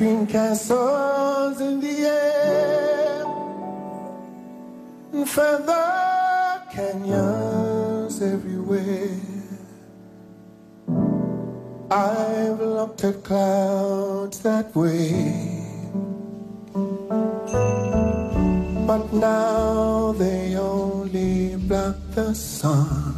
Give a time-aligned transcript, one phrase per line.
[0.00, 3.24] And castles in the air,
[5.12, 9.10] and feather canyons everywhere.
[11.90, 15.64] I've looked at clouds that way,
[18.86, 23.17] but now they only block the sun.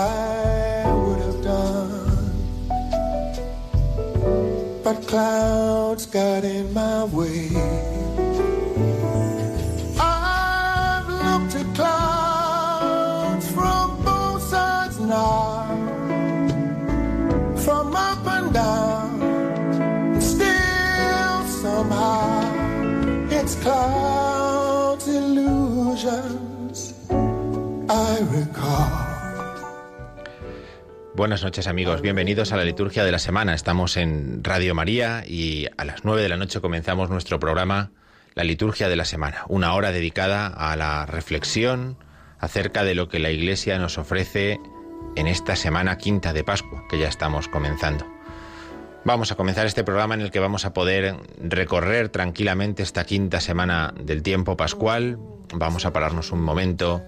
[0.00, 2.32] I would have done.
[4.82, 7.48] But clouds got in my way.
[9.98, 15.66] I've looked at clouds from both sides now,
[17.64, 22.40] from up and down, still somehow
[23.30, 24.19] it's clouds
[31.20, 33.52] Buenas noches amigos, bienvenidos a la liturgia de la semana.
[33.52, 37.90] Estamos en Radio María y a las nueve de la noche comenzamos nuestro programa
[38.34, 41.98] La liturgia de la semana, una hora dedicada a la reflexión
[42.38, 44.60] acerca de lo que la Iglesia nos ofrece
[45.14, 48.06] en esta semana quinta de Pascua, que ya estamos comenzando.
[49.04, 53.42] Vamos a comenzar este programa en el que vamos a poder recorrer tranquilamente esta quinta
[53.42, 55.18] semana del tiempo pascual.
[55.52, 57.02] Vamos a pararnos un momento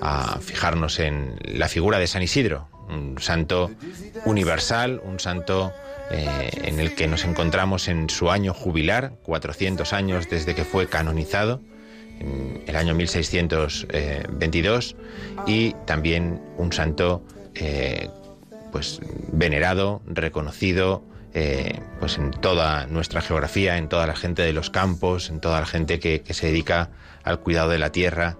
[0.00, 3.70] a fijarnos en la figura de San Isidro, un santo
[4.24, 5.72] universal, un santo
[6.10, 10.88] eh, en el que nos encontramos en su año jubilar, 400 años desde que fue
[10.88, 11.60] canonizado,
[12.20, 14.96] en el año 1622,
[15.46, 17.22] y también un santo
[17.54, 18.08] eh,
[18.72, 19.00] pues
[19.32, 21.04] venerado, reconocido,
[21.34, 25.60] eh, pues en toda nuestra geografía, en toda la gente de los campos, en toda
[25.60, 26.90] la gente que se dedica
[27.22, 28.36] al cuidado de la tierra.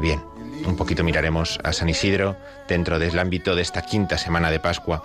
[0.00, 0.22] Bien,
[0.64, 2.36] un poquito miraremos a San Isidro
[2.68, 5.04] dentro del ámbito de esta quinta semana de Pascua.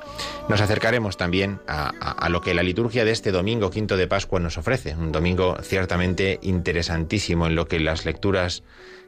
[0.49, 4.57] Nos acercaremos también a, lo que la liturgia de este domingo quinto de Pascua nos
[4.57, 4.95] ofrece.
[4.95, 8.63] Un domingo ciertamente interesantísimo en lo que las lecturas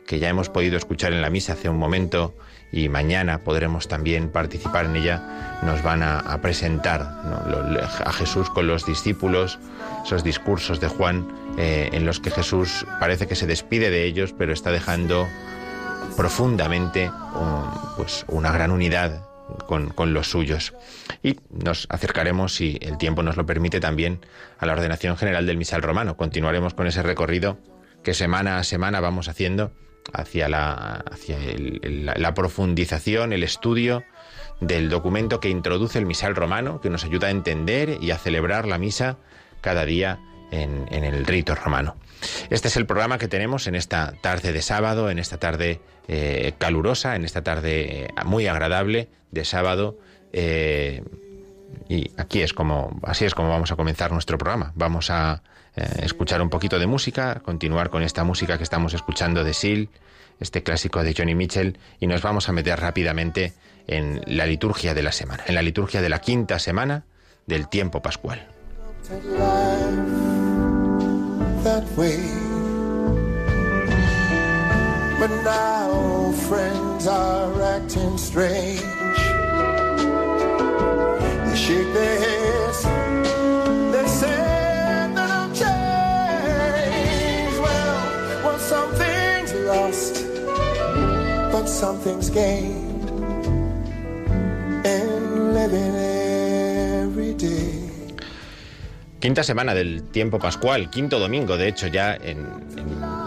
[0.06, 2.36] que ya hemos podido escuchar en la misa hace un momento
[2.74, 8.86] y mañana podremos también participar en ella, nos van a, presentar a Jesús con los
[8.86, 9.60] discípulos,
[10.04, 14.34] esos discursos de Juan eh, en los que Jesús parece que se despide de ellos,
[14.38, 15.28] pero está dejando
[16.16, 17.12] profundamente
[17.98, 19.24] pues una gran unidad
[19.68, 20.74] con, los suyos.
[21.22, 24.20] Y nos acercaremos, si el tiempo nos lo permite, también
[24.60, 26.18] a la ordenación general del misal romano.
[26.18, 27.58] Continuaremos con ese recorrido
[28.04, 29.72] que semana a semana vamos haciendo
[30.12, 31.38] hacia la, hacia
[32.18, 34.04] la, profundización, el estudio
[34.60, 38.68] del documento que introduce el misal romano, que nos ayuda a entender y a celebrar
[38.68, 39.18] la misa
[39.62, 40.20] cada día
[40.52, 41.96] en, en el rito romano.
[42.50, 46.54] Este es el programa que tenemos en esta tarde de sábado, en esta tarde eh,
[46.58, 49.98] calurosa, en esta tarde eh, muy agradable de sábado.
[50.34, 51.04] Eh,
[51.88, 54.72] y aquí es como, así es como vamos a comenzar nuestro programa.
[54.76, 55.42] Vamos a
[55.76, 59.90] escuchar un poquito de música, continuar con esta música que estamos escuchando de Seal,
[60.40, 63.54] este clásico de Johnny Mitchell, y nos vamos a meter rápidamente
[63.88, 67.06] en la liturgia de la semana, en la liturgia de la quinta semana
[67.48, 68.48] del tiempo pascual.
[75.24, 78.84] But now friends are acting strange.
[81.48, 82.84] They shake their heads.
[83.94, 84.36] They say
[85.16, 87.56] that I'm changed.
[87.64, 87.96] Well,
[88.44, 90.28] well, something's lost,
[91.54, 93.08] but something's gained
[94.84, 95.96] in living
[97.00, 97.80] every day.
[99.22, 102.40] Quinta semana del tiempo pascual, quinto domingo, de hecho, ya en,
[102.76, 103.23] en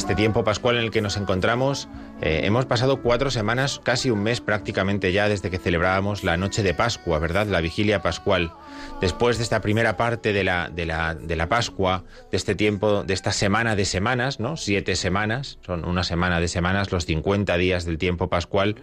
[0.00, 1.88] este tiempo pascual en el que nos encontramos,
[2.22, 6.62] eh, hemos pasado cuatro semanas, casi un mes prácticamente ya desde que celebrábamos la noche
[6.62, 7.46] de Pascua, ¿verdad?
[7.46, 8.52] La vigilia pascual.
[9.00, 13.02] Después de esta primera parte de la, de la, de la Pascua, de este tiempo,
[13.04, 14.56] de esta semana de semanas, ¿no?
[14.56, 18.76] Siete semanas, son una semana de semanas, los 50 días del tiempo pascual.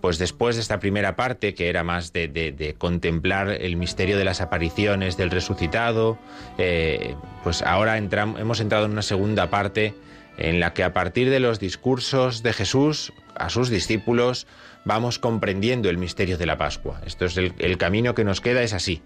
[0.00, 4.24] Pues después de esta primera parte, que era más de, de, contemplar el misterio de
[4.24, 6.18] las apariciones del resucitado,
[6.56, 7.14] eh,
[7.44, 9.94] pues ahora hemos entrado en una segunda parte
[10.40, 14.46] en la que a partir de los discursos de Jesús a sus discípulos
[14.84, 17.00] vamos comprendiendo el misterio de la Pascua.
[17.06, 19.02] Esto es el, camino que nos queda, es así.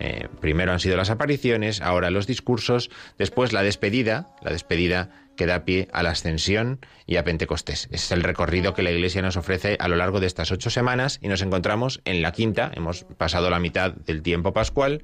[0.00, 5.46] Eh, primero han sido las apariciones, ahora los discursos, después la despedida, la despedida que
[5.46, 7.88] da pie a la ascensión y a Pentecostés.
[7.90, 11.18] Es el recorrido que la Iglesia nos ofrece a lo largo de estas ocho semanas
[11.20, 15.02] y nos encontramos en la quinta, hemos pasado la mitad del tiempo pascual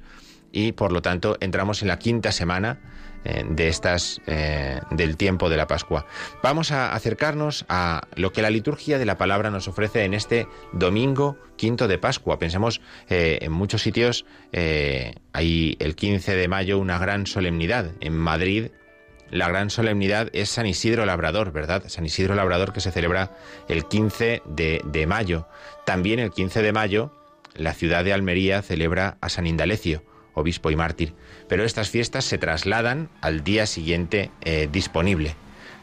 [0.51, 2.79] y por lo tanto entramos en la quinta semana
[3.25, 6.05] de estas eh, del tiempo de la Pascua.
[6.43, 10.47] Vamos a acercarnos a lo que la liturgia de la palabra nos ofrece en este
[10.73, 12.37] domingo quinto de Pascua.
[12.37, 14.25] Pensemos eh, en muchos sitios
[15.33, 18.67] hay el 15 de mayo una gran solemnidad en Madrid.
[19.31, 21.83] La gran solemnidad es San Isidro Labrador, ¿verdad?
[21.87, 23.31] San Isidro Labrador que se celebra
[23.67, 25.47] el 15 de, de mayo.
[25.85, 27.11] También el 15 de mayo
[27.55, 30.03] la ciudad de Almería celebra a San Indalecio
[30.35, 31.13] obispo y mártir.
[31.49, 35.35] Pero estas fiestas se trasladan al día siguiente eh, disponible,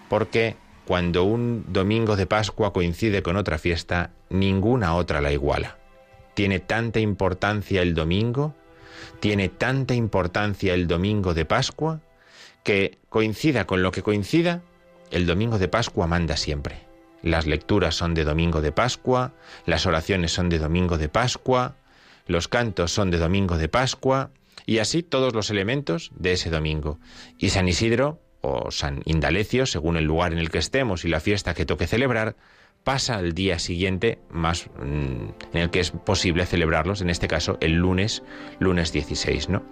[0.08, 5.78] porque cuando un domingo de Pascua coincide con otra fiesta, ninguna otra la iguala.
[6.34, 8.54] Tiene tanta importancia el domingo,
[9.20, 12.00] tiene tanta importancia el domingo de Pascua,
[12.62, 14.62] que coincida con lo que coincida,
[15.10, 16.81] el domingo de Pascua manda siempre.
[17.22, 19.32] Las lecturas son de domingo de Pascua,
[19.66, 21.76] las oraciones son de domingo de Pascua,
[22.26, 24.31] los cantos son de domingo de Pascua,
[24.67, 26.99] y así todos los elementos de ese domingo.
[27.38, 31.20] Y San Isidro o San Indalecio, según el lugar en el que estemos y la
[31.20, 32.37] fiesta que toque celebrar,
[32.85, 37.56] pasa al día siguiente más mm, en el que es posible celebrarlos, en este caso
[37.61, 38.23] el lunes,
[38.59, 39.62] lunes 16, ¿no?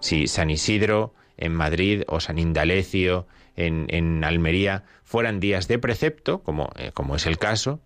[0.00, 6.42] Si San Isidro en Madrid o San Indalecio en, en Almería fueran días de precepto,
[6.42, 7.80] como, eh, como es el caso,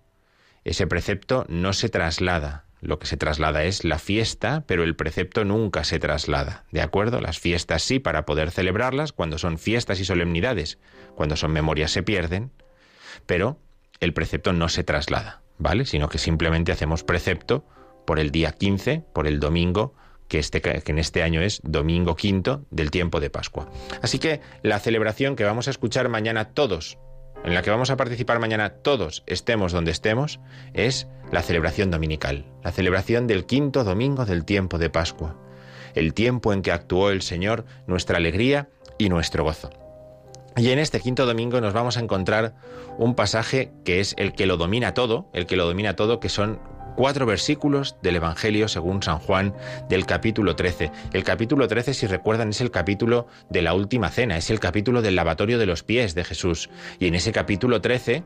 [0.64, 5.44] ese precepto no se traslada lo que se traslada es la fiesta, pero el precepto
[5.44, 6.64] nunca se traslada.
[6.70, 7.20] ¿De acuerdo?
[7.20, 10.78] Las fiestas sí para poder celebrarlas cuando son fiestas y solemnidades.
[11.14, 12.50] Cuando son memorias se pierden,
[13.26, 13.58] pero
[14.00, 15.84] el precepto no se traslada, ¿vale?
[15.84, 17.66] Sino que simplemente hacemos precepto
[18.06, 19.94] por el día 15, por el domingo,
[20.28, 23.68] que, este, que en este año es domingo quinto del tiempo de Pascua.
[24.00, 26.98] Así que la celebración que vamos a escuchar mañana todos
[27.44, 30.40] en la que vamos a participar mañana todos, estemos donde estemos,
[30.74, 35.36] es la celebración dominical, la celebración del quinto domingo del tiempo de Pascua,
[35.94, 39.70] el tiempo en que actuó el Señor, nuestra alegría y nuestro gozo.
[40.56, 42.54] Y en este quinto domingo nos vamos a encontrar
[42.98, 46.28] un pasaje que es el que lo domina todo, el que lo domina todo, que
[46.28, 46.58] son
[46.94, 49.54] cuatro versículos del Evangelio según San Juan
[49.88, 50.90] del capítulo 13.
[51.12, 55.02] El capítulo 13, si recuerdan, es el capítulo de la última cena, es el capítulo
[55.02, 56.70] del lavatorio de los pies de Jesús.
[56.98, 58.24] Y en ese capítulo 13,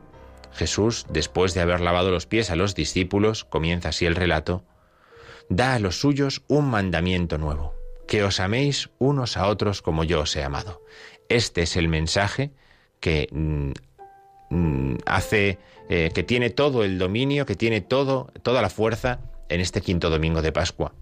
[0.53, 4.63] Jesús, después de haber lavado los pies a los discípulos, comienza así el relato,
[5.49, 7.75] da a los suyos un mandamiento nuevo,
[8.07, 10.81] que os améis unos a otros como yo os he amado.
[11.29, 12.51] Este es el mensaje
[12.99, 13.27] que
[14.49, 15.59] mm, hace
[15.89, 20.09] eh, que tiene todo el dominio, que tiene todo, toda la fuerza en este quinto
[20.09, 20.93] domingo de Pascua.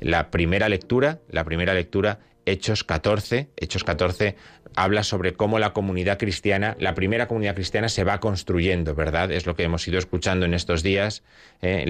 [0.00, 4.36] La primera lectura, la primera lectura, Hechos 14, Hechos 14
[4.74, 9.32] habla sobre cómo la comunidad cristiana, la primera comunidad cristiana se va construyendo, ¿verdad?
[9.32, 11.24] Es lo que hemos ido escuchando en estos días.
[11.62, 11.84] Eh,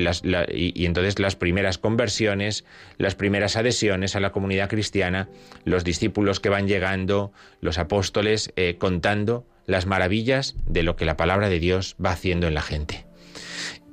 [0.53, 2.65] y, entonces las primeras conversiones,
[2.97, 5.29] las primeras adhesiones a la comunidad cristiana,
[5.65, 11.17] los discípulos que van llegando, los apóstoles eh, contando las maravillas de lo que la
[11.17, 13.07] palabra de Dios va haciendo en la gente.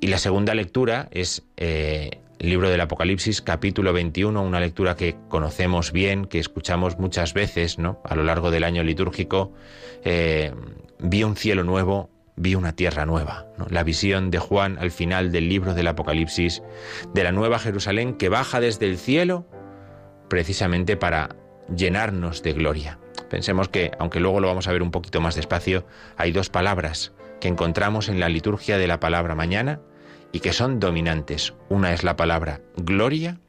[0.00, 5.16] Y la segunda lectura es eh, el libro del Apocalipsis, capítulo 21, una lectura que
[5.28, 8.00] conocemos bien, que escuchamos muchas veces ¿no?
[8.04, 9.52] a lo largo del año litúrgico.
[10.02, 10.50] Eh,
[10.98, 13.46] vi un cielo nuevo, vi una tierra nueva.
[13.68, 16.62] La visión de Juan al final del libro del Apocalipsis,
[17.12, 19.46] de la nueva Jerusalén que baja desde el cielo
[20.30, 21.36] precisamente para
[21.74, 22.98] llenarnos de gloria.
[23.28, 27.12] Pensemos que, aunque luego lo vamos a ver un poquito más despacio, hay dos palabras
[27.40, 29.80] que encontramos en la liturgia de la palabra mañana
[30.32, 31.54] y que son dominantes.
[31.68, 33.40] Una es la palabra gloria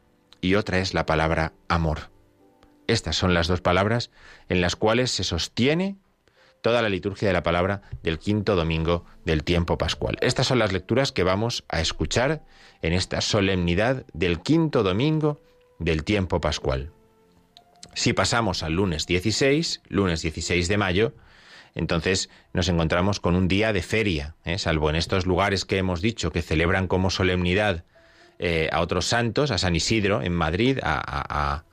[0.42, 2.10] y otra es la palabra amor.
[2.88, 4.12] Estas son las dos palabras
[4.50, 5.98] en las cuales se sostiene
[6.62, 10.18] toda la liturgia de la palabra del quinto domingo del tiempo pascual.
[10.22, 12.44] Estas son las lecturas que vamos a escuchar
[12.82, 15.40] en esta solemnidad del quinto domingo
[15.80, 16.92] del tiempo pascual.
[17.98, 21.16] Si pasamos al lunes 16, lunes 16 de mayo,
[21.74, 24.60] entonces nos encontramos con un día de feria, ¿eh?
[24.60, 27.86] salvo en estos lugares que hemos dicho que celebran como solemnidad
[28.38, 31.63] eh, a otros santos, a San Isidro en Madrid, a,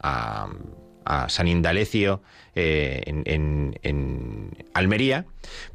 [1.28, 2.22] San Indalecio
[2.54, 5.26] eh, en, en Almería,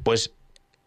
[0.02, 0.34] pues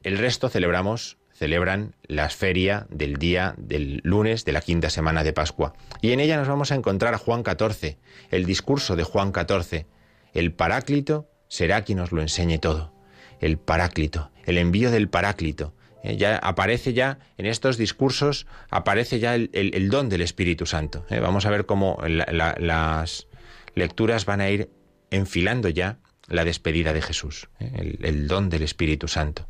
[0.04, 5.34] el resto celebramos celebran la feria del día del lunes de la quinta semana de
[5.34, 5.74] Pascua.
[6.02, 7.98] Y en ella nos vamos a encontrar a Juan 14,
[8.30, 9.88] el discurso de Juan 14.
[10.34, 12.94] El Paráclito será quien nos lo enseñe todo.
[13.40, 15.74] El Paráclito, el envío del Paráclito.
[16.04, 21.06] Eh, ya aparece ya en estos discursos, aparece ya el, don del Espíritu Santo.
[21.10, 23.28] Eh, vamos a ver cómo las
[23.76, 24.70] lecturas van a ir
[25.12, 29.48] enfilando ya la despedida de Jesús, eh, el don del Espíritu Santo.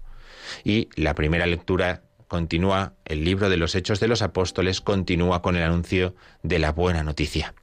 [0.63, 5.55] Y la primera lectura continúa, el libro de los Hechos de los Apóstoles continúa con
[5.55, 7.53] el anuncio de la buena noticia.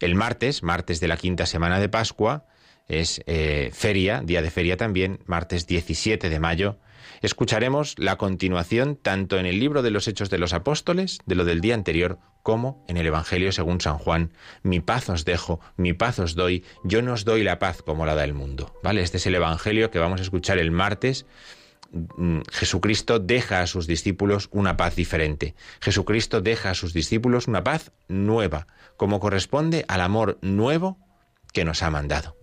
[0.00, 2.46] El martes, martes de la quinta semana de Pascua,
[2.88, 6.78] es eh, feria, día de feria también, martes 17 de mayo,
[7.22, 11.44] escucharemos la continuación tanto en el libro de los Hechos de los Apóstoles, de lo
[11.44, 14.32] del día anterior, como en el Evangelio según San Juan.
[14.62, 18.06] Mi paz os dejo, mi paz os doy, yo no os doy la paz como
[18.06, 18.72] la da el mundo.
[18.82, 19.02] ¿Vale?
[19.02, 21.26] Este es el Evangelio que vamos a escuchar el martes
[22.50, 25.54] Jesucristo deja a sus discípulos una paz diferente.
[25.80, 30.98] Jesucristo deja a sus discípulos una paz nueva, como corresponde al amor nuevo
[31.52, 32.36] que nos ha mandado.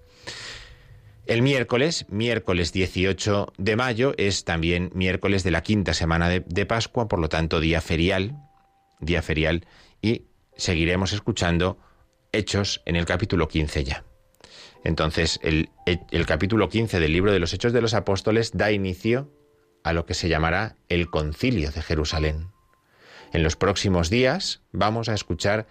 [1.26, 7.08] El miércoles, miércoles 18 de mayo, es también miércoles de la quinta semana de, Pascua,
[7.08, 8.36] por lo tanto día ferial,
[9.00, 9.66] día ferial,
[10.02, 10.24] y
[10.58, 11.78] seguiremos escuchando
[12.34, 14.04] hechos en el capítulo 15 ya.
[14.84, 15.70] Entonces, el,
[16.26, 19.32] capítulo 15 del libro de los Hechos de los Apóstoles da inicio
[19.84, 22.52] a lo que se llamará el concilio de Jerusalén.
[23.32, 25.68] En los próximos días vamos a escuchar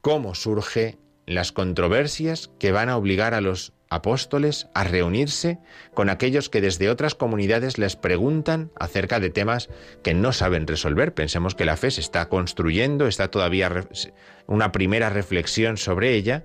[0.00, 5.58] cómo surgen las controversias que van a obligar a los apóstoles a reunirse
[5.94, 9.68] con aquellos que desde otras comunidades les preguntan acerca de temas
[10.02, 11.14] que no saben resolver.
[11.14, 13.86] Pensemos que la fe se está construyendo, está todavía
[14.46, 16.44] una primera reflexión sobre ella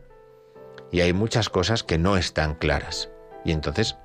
[0.92, 3.10] y hay muchas cosas que no están claras.
[3.44, 3.98] Y entonces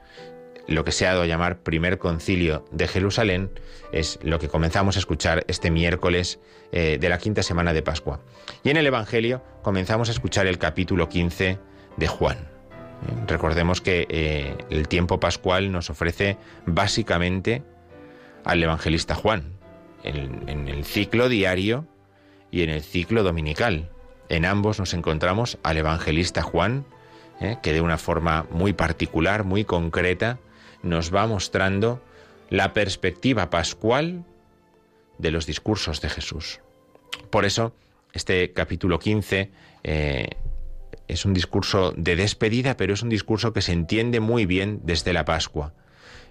[0.68, 3.50] lo que se ha dado a llamar primer concilio de Jerusalén
[3.92, 6.40] es lo que comenzamos a escuchar este miércoles
[6.72, 8.20] eh, de la quinta semana de Pascua.
[8.64, 11.58] Y en el Evangelio comenzamos a escuchar el capítulo 15
[11.96, 12.38] de Juan.
[12.38, 17.62] Eh, recordemos que eh, el tiempo pascual nos ofrece básicamente
[18.44, 19.54] al evangelista Juan,
[20.04, 21.84] en el ciclo diario
[22.52, 23.90] y en el ciclo dominical.
[24.28, 26.86] En ambos nos encontramos al evangelista Juan,
[27.60, 30.38] que de una forma muy particular, muy concreta,
[30.86, 32.02] nos va mostrando
[32.50, 34.24] la perspectiva pascual
[35.18, 36.60] de los discursos de Jesús.
[37.30, 37.74] Por eso,
[38.12, 39.50] este capítulo 15
[39.84, 40.28] eh,
[41.08, 45.12] es un discurso de despedida, pero es un discurso que se entiende muy bien desde
[45.12, 45.72] la Pascua.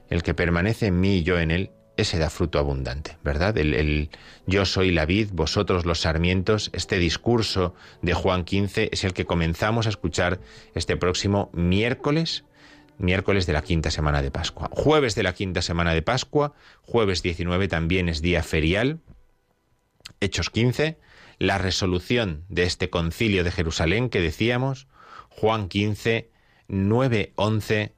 [0.09, 3.57] El que permanece en mí y yo en él, ese da fruto abundante, ¿verdad?
[3.57, 4.09] El,
[4.45, 9.25] yo soy la vid, vosotros los sarmientos, este discurso de Juan 15 es el que
[9.25, 10.39] comenzamos a escuchar
[10.74, 12.43] este próximo miércoles,
[12.97, 14.69] miércoles de la quinta semana de Pascua.
[14.71, 18.99] Jueves de la quinta semana de Pascua, jueves 19 también es día ferial,
[20.19, 20.97] Hechos 15,
[21.39, 24.87] la resolución de este concilio de Jerusalén que decíamos,
[25.29, 26.29] Juan 15,
[26.67, 27.93] 9, 11,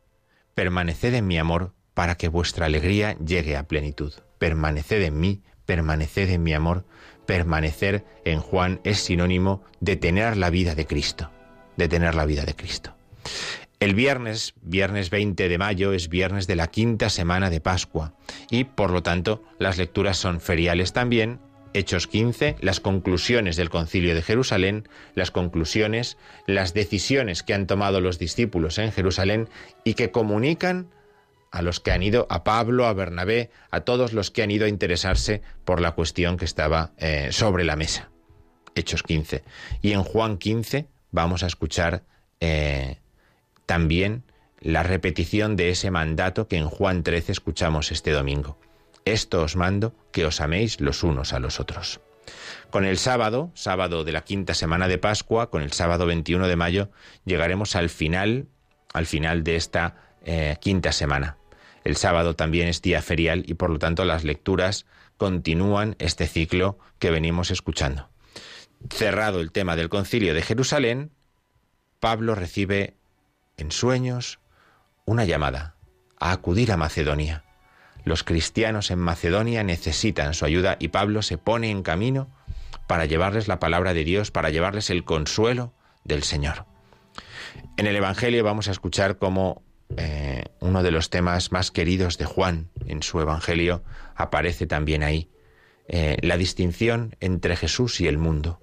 [0.56, 4.14] permaneced en mi amor para que vuestra alegría llegue a plenitud.
[4.40, 6.86] Permaneced en mí, permaneced en mi amor.
[7.26, 11.30] Permanecer en Juan es sinónimo de tener la vida de Cristo,
[11.76, 12.96] de tener la vida de Cristo.
[13.80, 18.16] El viernes, viernes 20 de mayo, es viernes de la quinta semana de Pascua
[18.50, 21.40] y por lo tanto las lecturas son feriales también.
[21.74, 26.18] Hechos 15, las conclusiones del concilio de Jerusalén, las conclusiones,
[26.48, 29.48] las decisiones que han tomado los discípulos en Jerusalén
[29.84, 30.90] y que comunican
[31.52, 34.66] a los que han ido, a Pablo, a Bernabé, a todos los que han ido
[34.66, 38.10] a interesarse por la cuestión que estaba eh, sobre la mesa.
[38.74, 39.44] Hechos 15.
[39.84, 42.04] Y en Juan 15 vamos a escuchar
[42.40, 43.02] eh,
[43.68, 44.24] también
[44.60, 48.58] la repetición de ese mandato que en Juan 13 escuchamos este domingo.
[49.06, 52.02] Esto os mando, que os améis los unos a los otros.
[52.72, 56.56] Con el sábado, sábado de la quinta semana de Pascua, con el sábado 21 de
[56.56, 56.90] mayo,
[57.24, 58.48] llegaremos al final,
[58.94, 59.96] al final de esta
[60.26, 61.38] eh, quinta semana.
[61.84, 66.78] El sábado también es día ferial y por lo tanto las lecturas continúan este ciclo
[67.00, 68.10] que venimos escuchando.
[68.90, 71.12] Cerrado el tema del concilio de Jerusalén,
[72.00, 72.97] Pablo recibe
[73.58, 74.40] en sueños
[75.06, 75.76] una llamada
[76.20, 77.44] a acudir a Macedonia.
[78.04, 82.30] Los cristianos en Macedonia necesitan su ayuda y Pablo se pone en camino
[82.88, 85.74] para llevarles la palabra de Dios, para llevarles el consuelo
[86.04, 86.66] del Señor.
[87.76, 89.64] En el Evangelio vamos a escuchar cómo
[89.96, 93.84] eh, uno de los temas más queridos de Juan en su Evangelio,
[94.16, 95.30] aparece también ahí,
[95.88, 98.60] eh, la distinción entre Jesús y el mundo.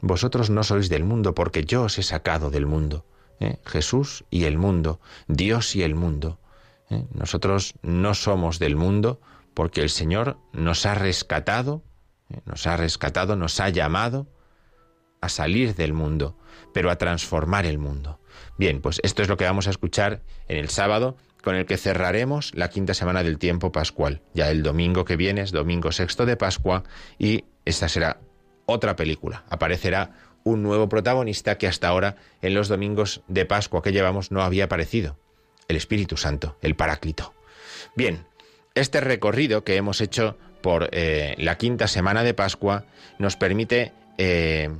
[0.00, 3.04] Vosotros no sois del mundo porque yo os he sacado del mundo.
[3.40, 3.58] ¿Eh?
[3.66, 6.38] Jesús y el mundo, Dios y el mundo.
[7.12, 9.20] Nosotros no somos del mundo
[9.54, 11.84] porque el Señor nos ha rescatado,
[12.44, 14.26] nos ha rescatado, nos ha llamado
[15.20, 16.36] a salir del mundo,
[16.74, 18.20] pero a transformar el mundo.
[18.58, 21.76] Bien, pues esto es lo que vamos a escuchar en el sábado, con el que
[21.76, 24.22] cerraremos la quinta semana del tiempo pascual.
[24.34, 26.84] Ya el domingo que viene es domingo sexto de Pascua
[27.18, 28.20] y esta será
[28.66, 29.44] otra película.
[29.48, 30.12] Aparecerá
[30.44, 34.64] un nuevo protagonista que hasta ahora en los domingos de Pascua que llevamos no había
[34.64, 35.16] aparecido.
[35.68, 37.32] El Espíritu Santo, el Paráclito.
[37.94, 38.24] Bien,
[38.74, 42.84] este recorrido que hemos hecho por eh, la quinta semana de Pascua
[43.18, 44.70] nos permite eh,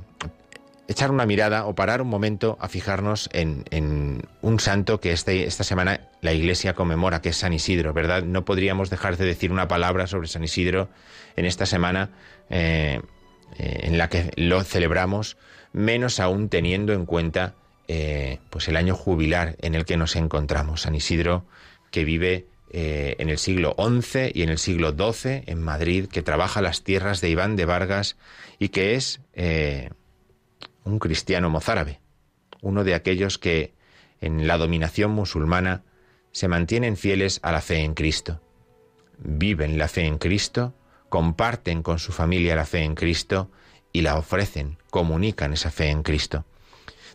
[0.87, 5.63] echar una mirada o parar un momento a fijarnos en, un santo que este, esta
[5.63, 8.23] semana la Iglesia conmemora, que es San Isidro, ¿verdad?
[8.23, 10.89] No podríamos dejar de decir una palabra sobre San Isidro
[11.35, 12.09] en esta semana
[12.49, 12.99] eh,
[13.57, 15.37] en la que lo celebramos,
[15.73, 17.55] menos aún teniendo en cuenta
[17.87, 20.81] eh, pues el año jubilar en el que nos encontramos.
[20.81, 21.45] San Isidro,
[21.91, 26.61] que vive en el siglo XI y en el siglo XII en Madrid, que trabaja
[26.61, 28.15] las tierras de Iván de Vargas
[28.59, 29.19] y que es
[30.83, 31.99] un cristiano mozárabe,
[32.61, 33.73] uno de aquellos que
[34.19, 35.83] en la dominación musulmana
[36.31, 38.41] se mantienen fieles a la fe en Cristo,
[39.17, 40.73] viven la fe en Cristo,
[41.09, 43.51] comparten con su familia la fe en Cristo
[43.91, 46.45] y la ofrecen, comunican esa fe en Cristo.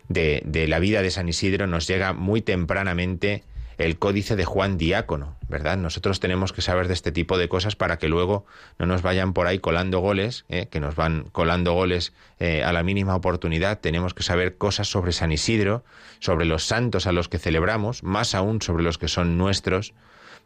[0.09, 3.43] De, la vida de San Isidro nos llega muy tempranamente
[3.77, 5.77] el códice de Juan Diácono, ¿verdad?
[5.77, 8.45] Nosotros tenemos que saber de este tipo de cosas para que luego
[8.79, 10.67] no nos vayan por ahí colando goles, ¿eh?
[10.71, 13.79] que nos van colando goles eh, a la mínima oportunidad.
[13.79, 15.83] Tenemos que saber cosas sobre San Isidro,
[16.19, 19.93] sobre los santos a los que celebramos, más aún sobre los que son nuestros,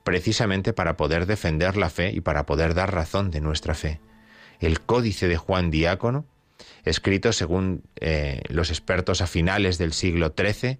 [0.04, 4.02] precisamente para poder defender la fe y para poder dar razón de nuestra fe.
[4.60, 6.26] El códice de Juan Diácono,
[6.84, 10.80] escrito según eh, los expertos a finales del siglo XIII,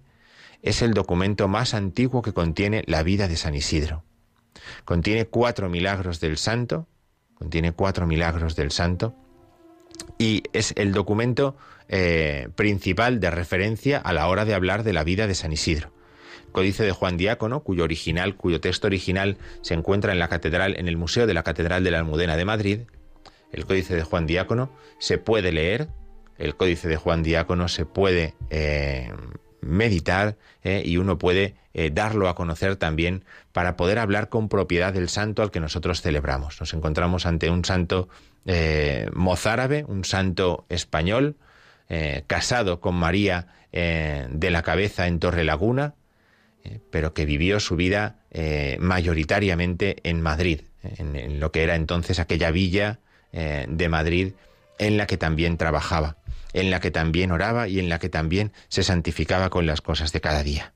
[0.62, 4.04] es el documento más antiguo que contiene la vida de San Isidro.
[4.84, 6.86] Contiene cuatro milagros del santo,
[7.34, 9.14] contiene cuatro milagros del santo,
[10.18, 11.56] y es el documento
[11.88, 15.92] eh, principal de referencia a la hora de hablar de la vida de San Isidro.
[16.52, 20.86] Códice de Juan Diácono, cuyo original, cuyo texto original se encuentra en la catedral, en
[20.86, 22.80] el Museo de la Catedral de la Almudena de Madrid.
[23.52, 25.88] El Códice de Juan Diácono se puede leer,
[26.38, 29.12] el Códice de Juan Diácono se puede eh,
[29.60, 34.92] meditar eh, y uno puede eh, darlo a conocer también para poder hablar con propiedad
[34.92, 36.58] del santo al que nosotros celebramos.
[36.58, 38.08] Nos encontramos ante un santo
[39.14, 41.36] mozárabe, un santo español,
[42.26, 45.94] casado con María de la Cabeza en Torre Laguna,
[46.90, 48.16] pero que vivió su vida
[48.80, 52.98] mayoritariamente en Madrid, en, lo que era entonces aquella villa
[53.32, 54.34] de Madrid
[54.78, 56.16] en la que también trabajaba
[56.52, 60.12] en la que también oraba y en la que también se santificaba con las cosas
[60.12, 60.72] de cada día.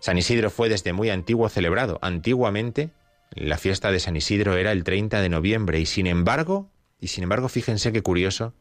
[0.00, 1.98] San Isidro fue desde muy antiguo celebrado.
[2.02, 2.90] Antiguamente
[3.34, 7.22] la fiesta de San Isidro era el 30 de noviembre y sin embargo, y sin
[7.22, 8.54] embargo fíjense qué curioso,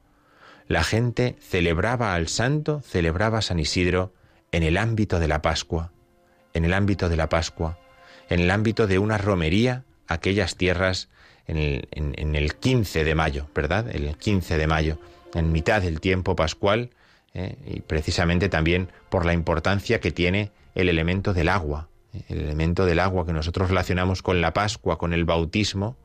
[0.68, 4.14] la gente celebraba al santo, celebraba a San Isidro
[4.52, 5.92] en el ámbito de la Pascua,
[6.54, 7.80] en el ámbito de la Pascua,
[8.30, 11.10] en el ámbito de una romería, aquellas tierras
[11.50, 13.94] en el, en el 15 de mayo, ¿verdad?
[13.94, 15.00] El 15 de mayo
[15.34, 16.92] en mitad del tiempo pascual,
[17.34, 21.90] eh, y precisamente también por la importancia que tiene el elemento del agua.
[22.28, 25.96] El elemento del agua que nosotros relacionamos con la Pascua, con el bautismo,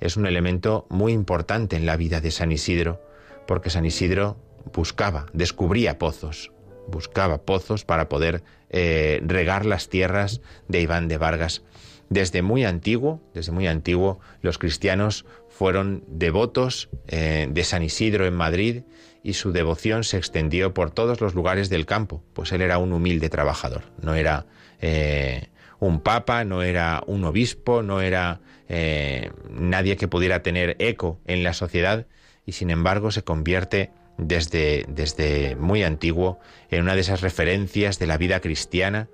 [0.00, 3.00] es un elemento muy importante en la vida de San Isidro,
[3.46, 4.36] porque San Isidro
[4.74, 6.50] buscaba, descubría pozos,
[6.88, 11.62] buscaba pozos para poder eh, regar las tierras de Iván de Vargas.
[12.08, 18.34] Desde muy antiguo, desde muy antiguo, los cristianos fueron devotos eh, de San Isidro en
[18.34, 18.82] Madrid
[19.24, 22.92] y su devoción se extendió por todos los lugares del campo, pues él era un
[22.92, 24.46] humilde trabajador, no era
[24.80, 25.48] eh,
[25.80, 31.42] un papa, no era un obispo, no era eh, nadie que pudiera tener eco en
[31.42, 32.06] la sociedad
[32.44, 36.38] y sin embargo se convierte desde, desde muy antiguo
[36.70, 39.08] en una de esas referencias de la vida cristiana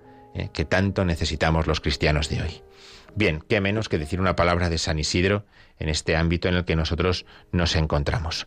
[0.55, 2.63] que tanto necesitamos los cristianos de hoy.
[3.15, 5.45] Bien, qué menos que decir una palabra de San Isidro
[5.79, 8.47] en este ámbito en el que nosotros nos encontramos.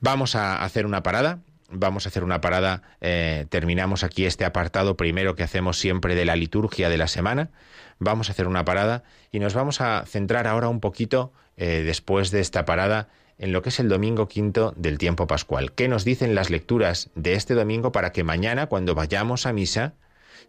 [0.00, 1.40] Vamos a hacer una parada.
[1.70, 2.82] Vamos a hacer una parada.
[3.00, 7.50] Eh, terminamos aquí este apartado primero que hacemos siempre de la liturgia de la semana.
[7.98, 12.30] Vamos a hacer una parada y nos vamos a centrar ahora un poquito, eh, después
[12.30, 15.72] de esta parada, en lo que es el domingo quinto del tiempo pascual.
[15.72, 19.94] ¿Qué nos dicen las lecturas de este domingo para que mañana, cuando vayamos a misa,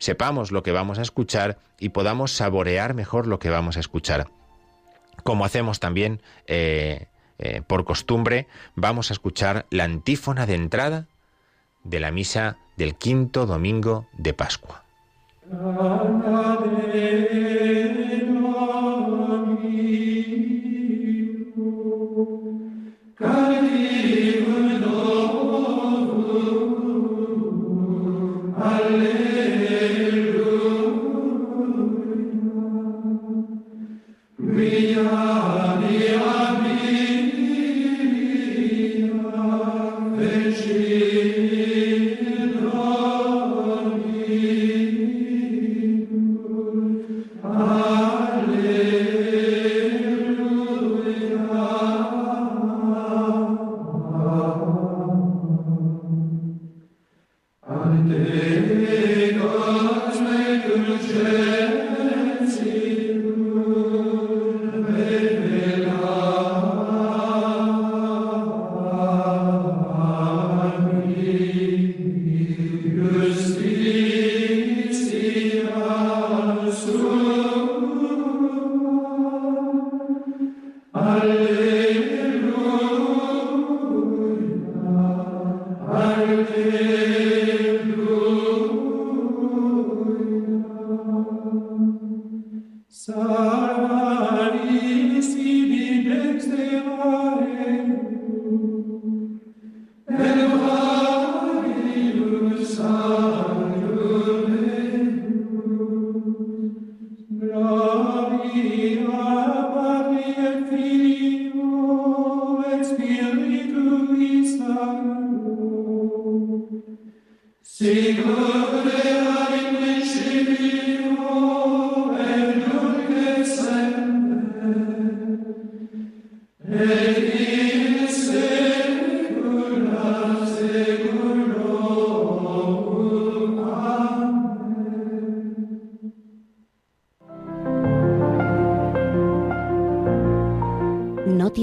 [0.04, 4.28] sepamos lo que vamos a escuchar y podamos saborear mejor lo que vamos a escuchar.
[5.24, 7.08] Como hacemos también eh,
[7.40, 11.08] eh, por costumbre, vamos a escuchar la antífona de entrada
[11.86, 14.84] de la misa del quinto domingo de Pascua.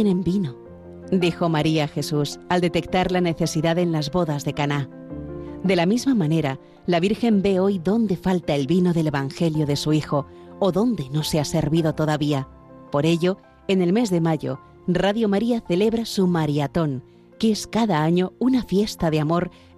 [0.03, 0.57] Tienen vino,
[1.13, 4.89] dijo María Jesús al detectar la necesidad en las bodas de Caná.
[5.63, 9.77] De la misma manera, la Virgen ve hoy dónde falta el vino del Evangelio de
[9.77, 10.25] su Hijo
[10.59, 12.49] o dónde no se ha servido todavía.
[12.91, 13.37] Por ello,
[13.69, 17.05] en el mes de mayo, Radio María celebra su Mariatón,
[17.39, 19.51] que es cada año una fiesta de amor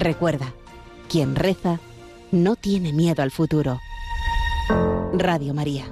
[0.00, 0.54] Recuerda,
[1.08, 1.80] quien reza
[2.30, 3.80] no tiene miedo al futuro.
[5.12, 5.86] Radio María.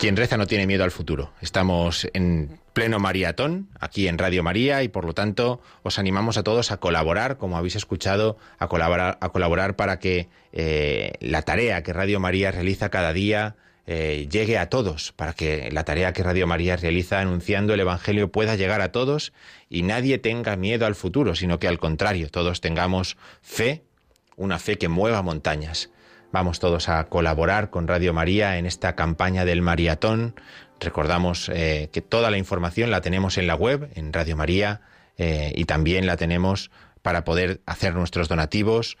[0.00, 1.30] Quien reza no tiene miedo al futuro.
[1.40, 6.42] Estamos en pleno maratón aquí en Radio María y por lo tanto os animamos a
[6.42, 11.84] todos a colaborar, como habéis escuchado, a colaborar, a colaborar para que eh, la tarea
[11.84, 13.54] que Radio María realiza cada día
[13.90, 18.30] eh, llegue a todos, para que la tarea que Radio María realiza anunciando el Evangelio
[18.30, 19.32] pueda llegar a todos
[19.70, 23.84] y nadie tenga miedo al futuro, sino que al contrario, todos tengamos fe,
[24.36, 25.88] una fe que mueva montañas.
[26.32, 30.34] Vamos todos a colaborar con Radio María en esta campaña del maratón.
[30.80, 34.82] Recordamos eh, que toda la información la tenemos en la web, en Radio María,
[35.16, 36.70] eh, y también la tenemos
[37.08, 38.98] para poder hacer nuestros donativos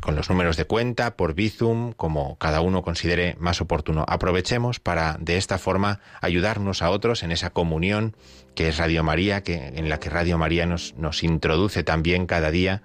[0.00, 4.06] con los números de cuenta, por Bizum, como cada uno considere más oportuno.
[4.08, 8.16] Aprovechemos para de esta forma ayudarnos a otros en esa comunión
[8.54, 12.80] que es Radio María, que, en la que Radio María nos, introduce también cada día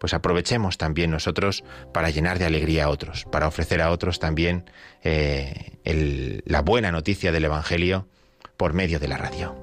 [0.00, 4.68] pues aprovechemos también nosotros para llenar de alegría a otros, para ofrecer a otros también
[5.04, 8.08] eh, la buena noticia del Evangelio
[8.56, 9.54] por medio de la radio.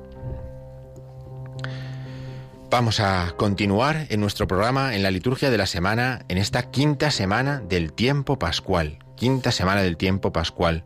[2.71, 7.12] Vamos a continuar en nuestro programa en la liturgia de la semana, en esta quinta
[7.12, 8.99] semana del tiempo pascual.
[9.17, 10.86] Quinta semana del tiempo pascual.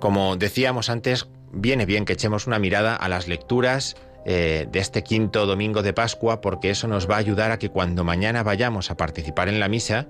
[0.00, 3.94] Como decíamos antes, viene bien que echemos una mirada a las lecturas
[4.26, 7.68] eh, de este quinto domingo de Pascua, porque eso nos va a ayudar a que
[7.68, 10.08] cuando mañana vayamos a participar en la misa,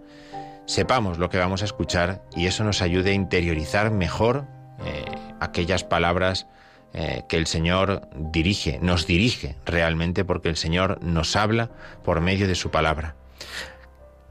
[0.64, 4.46] sepamos lo que vamos a escuchar y eso nos ayude a interiorizar mejor
[4.86, 5.04] eh,
[5.40, 6.46] aquellas palabras
[6.94, 11.70] eh, que el Señor dirige, nos dirige realmente porque el Señor nos habla
[12.04, 13.16] por medio de su palabra.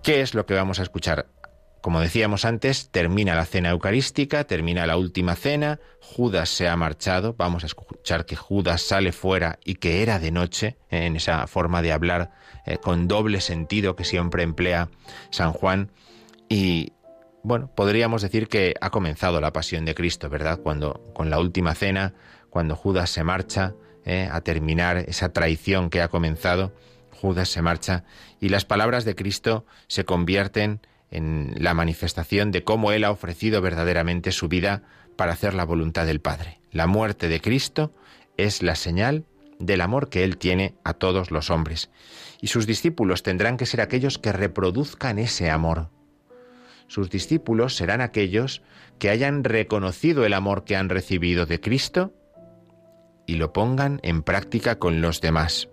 [0.04, 1.28] ¿Qué es lo que vamos a escuchar?
[1.82, 7.34] Como decíamos antes, termina la cena eucarística, termina la última cena, Judas se ha marchado,
[7.36, 11.48] vamos a escuchar que Judas sale fuera y que era de noche, eh, en esa
[11.48, 12.30] forma de hablar
[12.68, 14.90] eh, con doble sentido que siempre emplea
[15.32, 15.90] San Juan.
[16.48, 16.94] Y
[17.42, 20.60] bueno, podríamos decir que ha comenzado la pasión de Cristo, ¿verdad?
[20.62, 22.14] Cuando con la última cena
[22.52, 23.74] cuando Judas se marcha
[24.06, 26.76] eh, a terminar esa traición que ha comenzado,
[27.12, 28.04] Judas se marcha
[28.40, 33.62] y las palabras de Cristo se convierten en la manifestación de cómo Él ha ofrecido
[33.62, 34.84] verdaderamente su vida
[35.16, 36.60] para hacer la voluntad del Padre.
[36.72, 37.94] La muerte de Cristo
[38.38, 39.26] es la señal
[39.60, 41.90] del amor que Él tiene a todos los hombres.
[42.42, 45.90] Y sus discípulos tendrán que ser aquellos que reproduzcan ese amor.
[46.88, 48.62] Sus discípulos serán aquellos
[49.00, 52.14] que hayan reconocido el amor que han recibido de Cristo
[53.32, 55.70] y lo pongan en práctica con los demás.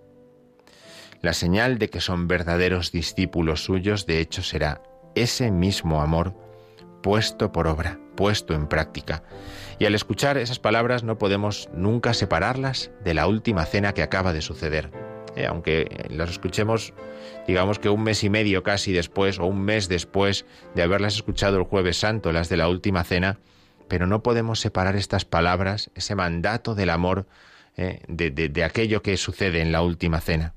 [1.19, 4.81] La señal de que son verdaderos discípulos suyos, de hecho, será
[5.13, 6.33] ese mismo amor
[7.03, 9.23] puesto por obra, puesto en práctica.
[9.77, 14.31] Y al escuchar esas palabras no podemos nunca separarlas de la última cena que acaba
[14.31, 14.89] de suceder.
[15.35, 16.93] Eh, aunque las escuchemos,
[17.45, 20.45] digamos que un mes y medio casi después o un mes después
[20.75, 23.37] de haberlas escuchado el jueves santo, las de la última cena,
[23.89, 27.27] pero no podemos separar estas palabras, ese mandato del amor,
[27.81, 30.53] eh, de, de aquello que sucede en la última cena.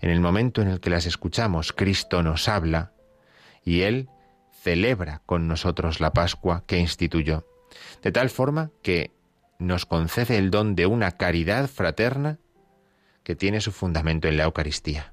[0.00, 2.92] En el momento en el que las escuchamos, Cristo nos habla
[3.64, 4.08] y Él
[4.62, 7.44] celebra con nosotros la Pascua que instituyó,
[8.04, 9.10] de tal forma que
[9.58, 12.38] nos concede el don de una caridad fraterna
[13.24, 15.12] que tiene su fundamento en la Eucaristía.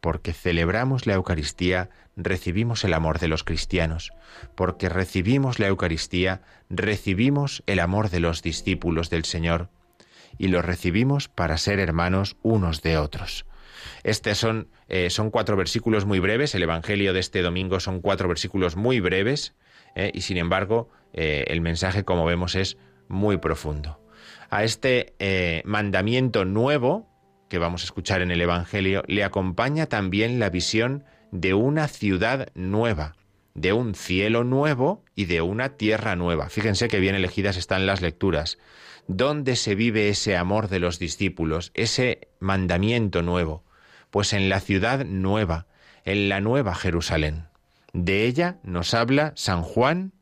[0.00, 4.10] Porque celebramos la Eucaristía, recibimos el amor de los cristianos,
[4.56, 9.70] porque recibimos la Eucaristía, recibimos el amor de los discípulos del Señor,
[10.38, 13.46] y lo recibimos para ser hermanos unos de otros.
[14.02, 18.28] Estos son, eh, son cuatro versículos muy breves, el Evangelio de este domingo son cuatro
[18.28, 19.54] versículos muy breves,
[19.94, 22.76] eh, y sin embargo eh, el mensaje, como vemos, es
[23.08, 24.00] muy profundo.
[24.50, 25.14] A este
[25.64, 27.08] mandamiento nuevo,
[27.48, 32.48] que vamos a escuchar en el Evangelio, le acompaña también la visión de una ciudad
[32.54, 33.16] nueva,
[33.54, 36.48] de un cielo nuevo y de una tierra nueva.
[36.48, 38.58] Fíjense que bien elegidas están las lecturas.
[39.08, 43.64] ¿Dónde se vive ese amor de los discípulos, ese mandamiento nuevo?
[44.10, 45.66] Pues en la ciudad nueva,
[46.04, 47.46] en la nueva Jerusalén.
[47.92, 50.12] De ella nos habla San Juan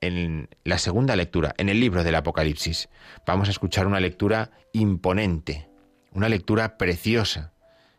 [0.00, 2.88] en la segunda lectura, en el libro del Apocalipsis.
[3.26, 5.68] Vamos a escuchar una lectura imponente,
[6.12, 7.52] una lectura preciosa.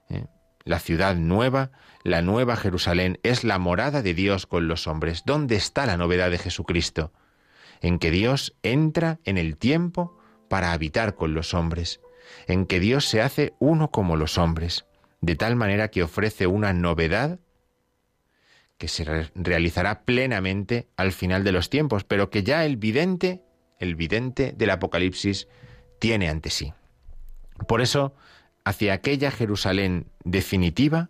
[0.10, 0.26] ¿eh?
[0.66, 1.72] La ciudad nueva,
[2.04, 5.24] la nueva Jerusalén, es la morada de Dios con los hombres.
[5.26, 7.14] ¿Dónde está la novedad de Jesucristo?
[7.82, 10.18] En que Dios entra en el tiempo
[10.50, 12.02] para habitar con los hombres,
[12.48, 14.86] en que Dios se hace uno como los hombres,
[15.22, 17.39] de tal manera que ofrece una novedad
[18.78, 23.44] que se realizará plenamente al final de los tiempos, pero que ya el vidente,
[23.78, 25.48] el vidente del Apocalipsis,
[26.00, 26.74] tiene ante sí.
[27.68, 28.15] Por eso,
[28.63, 31.10] hacia aquella Jerusalén definitiva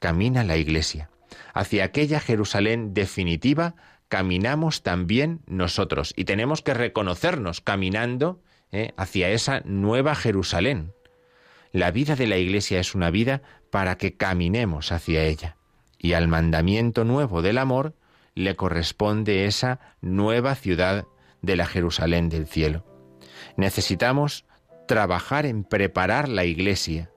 [0.00, 1.08] camina la Iglesia.
[1.54, 3.76] Hacia aquella Jerusalén definitiva
[4.08, 8.40] caminamos también nosotros y tenemos que reconocernos caminando
[8.72, 10.92] eh, hacia esa nueva Jerusalén.
[11.72, 15.56] La vida de la Iglesia es una vida para que caminemos hacia ella.
[15.98, 17.94] Y al mandamiento nuevo del amor
[18.34, 21.06] le corresponde esa nueva ciudad
[21.42, 22.84] de la Jerusalén del cielo.
[23.56, 24.44] Necesitamos
[24.86, 27.10] trabajar en preparar la Iglesia,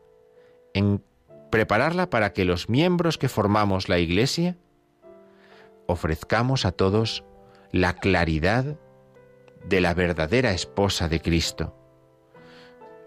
[0.73, 1.03] en
[1.51, 4.57] prepararla para que los miembros que formamos la Iglesia
[5.89, 7.23] ofrezcamos a todos
[7.71, 8.77] la claridad
[9.65, 11.75] de la verdadera esposa de Cristo.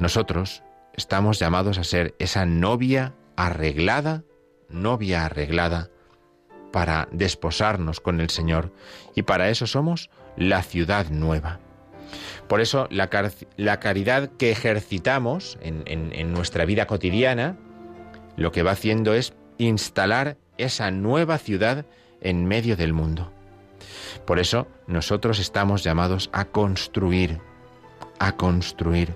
[0.00, 0.64] Nosotros
[0.94, 4.24] estamos llamados a ser esa novia arreglada,
[4.68, 5.90] novia arreglada,
[6.72, 8.72] para desposarnos con el Señor,
[9.14, 11.60] y para eso somos la ciudad nueva.
[12.48, 17.56] Por eso la, caridad que ejercitamos en, nuestra vida cotidiana,
[18.36, 21.86] lo que va haciendo es instalar esa nueva ciudad
[22.22, 23.32] en medio del mundo.
[24.26, 27.40] Por eso nosotros estamos llamados a construir,
[28.18, 29.14] a construir.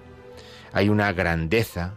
[0.73, 1.95] Hay una grandeza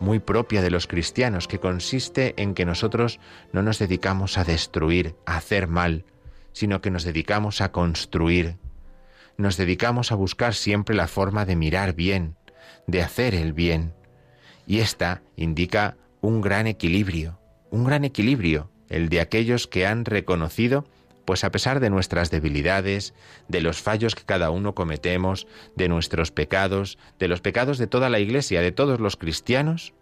[0.00, 3.20] muy propia de los cristianos, que consiste en que nosotros
[3.52, 6.04] no nos dedicamos a destruir, a hacer mal,
[6.52, 8.58] sino que nos dedicamos a construir.
[9.36, 12.36] Nos dedicamos a buscar siempre la forma de mirar bien,
[12.86, 13.94] de hacer el bien.
[14.66, 17.38] Y esta indica un gran equilibrio,
[17.70, 20.84] un gran equilibrio, el de aquellos que han reconocido
[21.24, 23.14] pues a pesar de nuestras debilidades,
[23.48, 28.10] de los fallos que cada uno cometemos, de nuestros pecados, de los pecados de toda
[28.10, 29.94] la Iglesia, de todos los cristianos,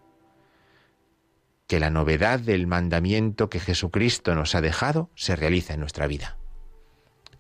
[1.66, 6.36] que la novedad del mandamiento que Jesucristo nos ha dejado se realiza en nuestra vida.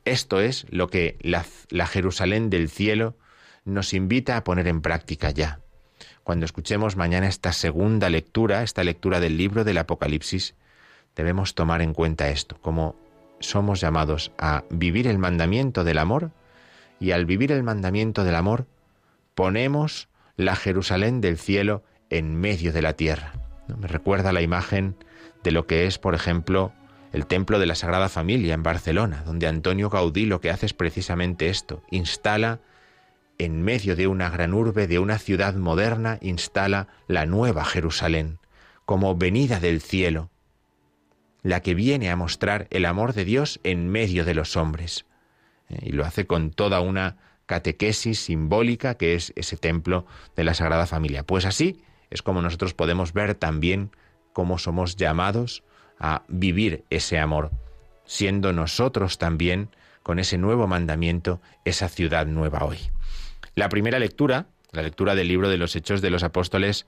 [0.04, 1.44] Esto es lo que la,
[1.86, 3.16] Jerusalén del cielo
[3.64, 5.60] nos invita a poner en práctica ya.
[6.24, 10.54] Cuando escuchemos mañana esta segunda lectura, esta lectura del libro del Apocalipsis,
[11.16, 12.96] debemos tomar en cuenta esto, como
[13.40, 16.30] somos llamados a vivir el mandamiento del amor
[17.00, 18.66] y al vivir el mandamiento del amor
[19.34, 23.32] ponemos la Jerusalén del cielo en medio de la tierra.
[23.78, 24.96] Me recuerda la imagen
[25.42, 26.72] de lo que es, por ejemplo,
[27.12, 30.74] el templo de la Sagrada Familia en Barcelona, donde Antonio Gaudí lo que hace es
[30.74, 32.60] precisamente esto, instala
[33.38, 38.38] en medio de una gran urbe, de una ciudad moderna, instala la nueva Jerusalén,
[38.84, 40.30] como venida del cielo,
[41.42, 45.06] la que viene a mostrar el amor de Dios en medio de los hombres.
[45.68, 50.54] Eh, y lo hace con toda una catequesis simbólica que es ese templo de la
[50.54, 51.24] Sagrada Familia.
[51.24, 53.90] Pues así es como nosotros podemos ver también
[54.32, 55.62] cómo somos llamados
[55.98, 57.50] a vivir ese amor,
[58.04, 59.68] siendo nosotros también,
[60.02, 62.78] con ese nuevo mandamiento, esa ciudad nueva hoy.
[63.54, 66.86] La primera lectura, la lectura del libro de los Hechos de los Apóstoles,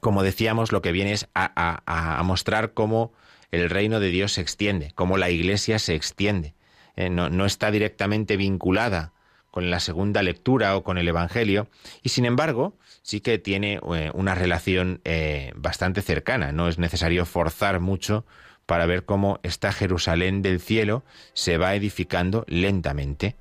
[0.00, 3.12] como decíamos, lo que viene es a, mostrar cómo
[3.52, 6.54] el reino de Dios se extiende, cómo la iglesia se extiende.
[6.96, 9.12] Eh, no, está directamente vinculada
[9.50, 11.68] con la segunda lectura o con el Evangelio,
[12.02, 16.52] y sin embargo sí que tiene eh, una relación eh, bastante cercana.
[16.52, 18.24] No es necesario forzar mucho
[18.64, 23.36] para ver cómo esta Jerusalén del cielo se va edificando lentamente.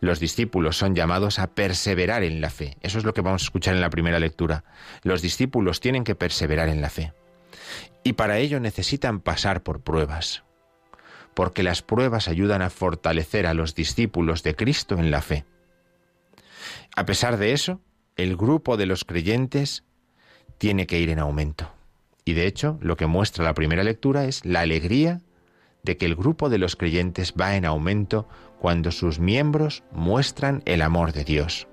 [0.00, 2.76] Los discípulos son llamados a perseverar en la fe.
[2.82, 4.62] Eso es lo que vamos a escuchar en la primera lectura.
[5.02, 7.12] Los discípulos tienen que perseverar en la fe.
[8.08, 10.42] Y para ello necesitan pasar por pruebas,
[11.34, 15.44] porque las pruebas ayudan a fortalecer a los discípulos de Cristo en la fe.
[16.96, 17.82] A pesar de eso,
[18.16, 19.84] el grupo de los creyentes
[20.56, 21.70] tiene que ir en aumento.
[22.24, 25.20] Y de hecho, lo que muestra la primera lectura es la alegría
[25.82, 28.26] de que el grupo de los creyentes va en aumento
[28.58, 31.68] cuando sus miembros muestran el amor de Dios.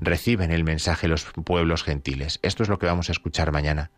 [0.00, 2.38] Reciben el mensaje los pueblos gentiles.
[2.40, 3.90] Esto es lo que vamos a escuchar mañana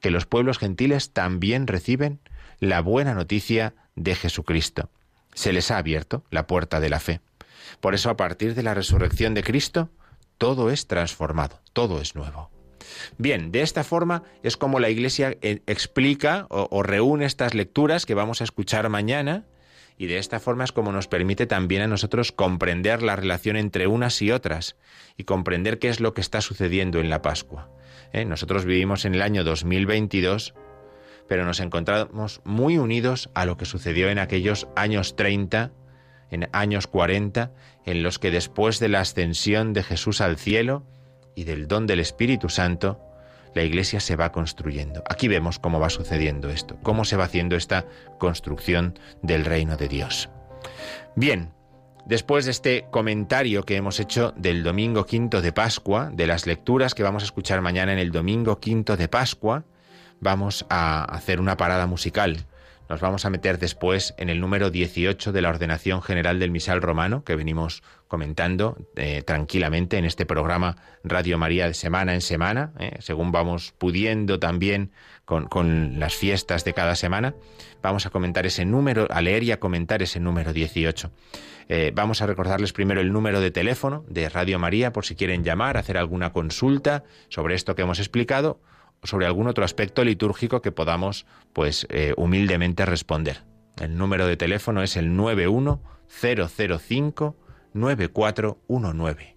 [0.00, 2.20] que los pueblos gentiles también reciben
[2.60, 4.90] la buena noticia de Jesucristo.
[5.34, 7.20] Se les ha abierto la puerta de la fe.
[7.80, 9.90] Por eso a partir de la resurrección de Cristo,
[10.38, 12.50] todo es transformado, todo es nuevo.
[13.18, 18.14] Bien, de esta forma es como la Iglesia eh, explica o, reúne estas lecturas que
[18.14, 19.44] vamos a escuchar mañana
[19.98, 23.86] y de esta forma es como nos permite también a nosotros comprender la relación entre
[23.86, 24.76] unas y otras
[25.16, 27.68] y comprender qué es lo que está sucediendo en la Pascua.
[28.12, 28.24] ¿Eh?
[28.24, 30.54] Nosotros vivimos en el año 2022,
[31.26, 35.72] pero nos encontramos muy unidos a lo que sucedió en aquellos años 30,
[36.30, 37.52] en años 40,
[37.84, 40.84] en los que después de la ascensión de Jesús al cielo
[41.34, 43.00] y del don del Espíritu Santo,
[43.54, 45.02] la Iglesia se va construyendo.
[45.08, 47.86] Aquí vemos cómo va sucediendo esto, cómo se va haciendo esta
[48.18, 50.28] construcción del reino de Dios.
[51.16, 51.52] Bien,
[52.08, 56.94] Después de este comentario que hemos hecho del domingo quinto de Pascua, de las lecturas
[56.94, 59.64] que vamos a escuchar mañana en el domingo quinto de Pascua,
[60.18, 62.46] vamos a hacer una parada musical.
[62.88, 66.80] Nos vamos a meter después en el número 18 de la Ordenación General del Misal
[66.80, 72.72] Romano, que venimos comentando eh, tranquilamente en este programa Radio María de semana en semana,
[72.78, 74.92] eh, según vamos pudiendo también
[75.26, 77.34] con, las fiestas de cada semana.
[77.82, 81.10] Vamos a comentar ese número, a leer y a comentar ese número 18.
[81.68, 85.44] Eh, vamos a recordarles primero el número de teléfono de Radio María por si quieren
[85.44, 88.62] llamar, hacer alguna consulta sobre esto que hemos explicado
[89.02, 93.44] sobre algún otro aspecto litúrgico que podamos, pues, eh, humildemente responder.
[93.80, 97.36] El número de teléfono es el 91005
[97.74, 99.36] 9419.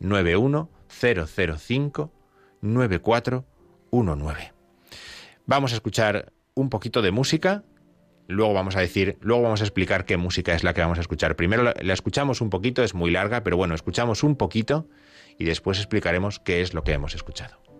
[0.00, 2.12] 91005
[2.60, 4.52] 9419.
[5.46, 7.64] Vamos a escuchar un poquito de música
[8.28, 11.00] Luego vamos a decir, luego vamos a explicar qué música es la que vamos a
[11.00, 11.36] escuchar.
[11.36, 14.88] Primero la, escuchamos un poquito, es muy larga, pero bueno, escuchamos un poquito
[15.38, 17.71] y después explicaremos qué es lo que hemos escuchado.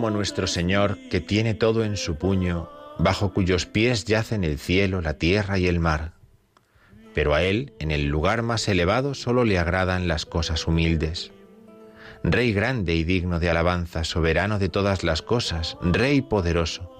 [0.00, 5.02] Como nuestro Señor, que tiene todo en su puño, bajo cuyos pies yacen el cielo,
[5.02, 6.14] la tierra y el mar.
[7.12, 11.32] Pero a Él, en el lugar más elevado, solo le agradan las cosas humildes.
[12.24, 16.90] Rey grande y digno de alabanza, soberano de todas las cosas, Rey poderoso,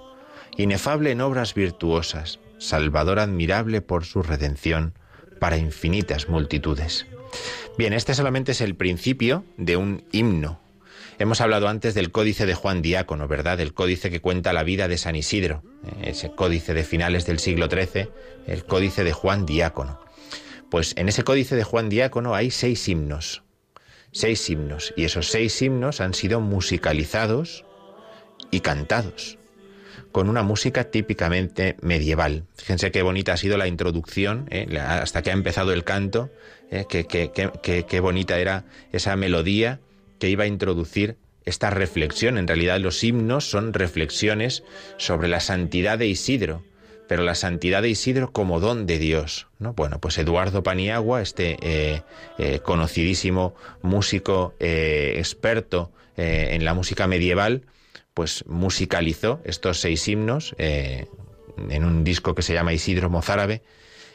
[0.58, 4.92] inefable en obras virtuosas, Salvador admirable por su redención
[5.38, 7.06] para infinitas multitudes.
[7.78, 10.60] Bien, este solamente es el principio de un himno,
[11.20, 13.60] Hemos hablado antes del códice de Juan Diácono, ¿verdad?
[13.60, 17.38] El códice que cuenta la vida de San Isidro, eh, ese códice de finales del
[17.38, 18.08] siglo XIII,
[18.46, 20.00] el códice de Juan Diácono.
[20.70, 23.42] Pues en ese códice de Juan Diácono hay seis himnos,
[24.12, 27.66] seis himnos, y esos seis himnos han sido musicalizados
[28.50, 29.36] y cantados
[30.12, 32.44] con una música típicamente medieval.
[32.56, 34.66] Fíjense qué bonita ha sido la introducción, ¿eh?
[34.78, 36.30] hasta que ha empezado el canto,
[36.70, 36.86] ¿eh?
[36.88, 39.80] qué bonita era esa melodía
[40.20, 42.38] que iba a introducir esta reflexión.
[42.38, 44.62] En realidad los himnos son reflexiones
[44.98, 46.62] sobre la santidad de Isidro,
[47.08, 49.48] pero la santidad de Isidro como don de Dios.
[49.58, 49.72] ¿no?
[49.72, 52.02] Bueno, pues Eduardo Paniagua, este eh,
[52.38, 55.90] eh, conocidísimo músico eh, experto
[56.22, 57.62] en la música medieval,
[58.12, 63.62] pues musicalizó estos seis himnos en un disco que se llama Isidro Mozárabe,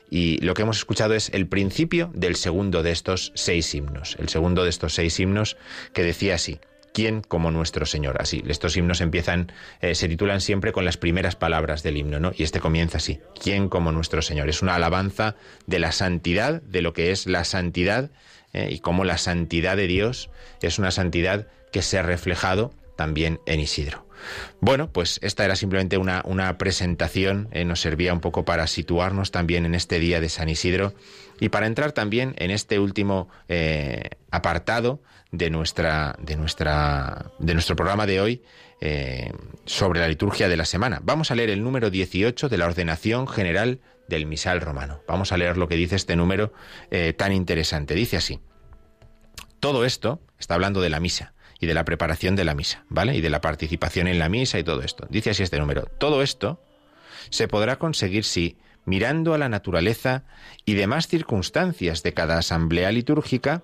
[0.09, 4.15] y lo que hemos escuchado es el principio del segundo de estos seis himnos.
[4.19, 5.57] El segundo de estos seis himnos
[5.93, 6.59] que decía así.
[6.93, 8.21] ¿Quién como nuestro Señor?
[8.21, 9.51] Así, estos himnos empiezan,
[9.81, 12.31] eh, se titulan siempre con las primeras palabras del himno, ¿no?
[12.33, 13.19] Y este comienza así.
[13.41, 14.47] ¿Quién como nuestro Señor?
[14.47, 15.35] Es una alabanza
[15.67, 18.11] de la santidad, de lo que es la santidad,
[18.53, 20.29] eh, y cómo la santidad de Dios
[20.61, 24.04] es una santidad que se ha reflejado también en Isidro.
[24.61, 29.65] Bueno, pues esta era simplemente una, presentación, eh, nos servía un poco para situarnos también
[29.65, 30.93] en este día de San Isidro
[31.39, 35.01] y para entrar también en este último eh, apartado
[35.31, 38.43] de, nuestra, de, nuestra, de nuestro programa de hoy
[38.81, 39.31] eh,
[39.65, 41.01] sobre la liturgia de la semana.
[41.03, 45.01] Vamos a leer el número 18 de la ordenación general del misal romano.
[45.07, 46.53] Vamos a leer lo que dice este número
[47.17, 47.95] tan interesante.
[47.95, 48.39] Dice así,
[49.59, 53.15] todo esto está hablando de la misa y de la preparación de la misa, ¿vale?
[53.15, 55.07] Y de la participación en la misa y todo esto.
[55.09, 55.85] Dice así este número.
[55.99, 56.61] Todo esto
[57.29, 60.23] se podrá conseguir si, mirando a la naturaleza
[60.65, 63.63] y demás circunstancias de cada asamblea litúrgica,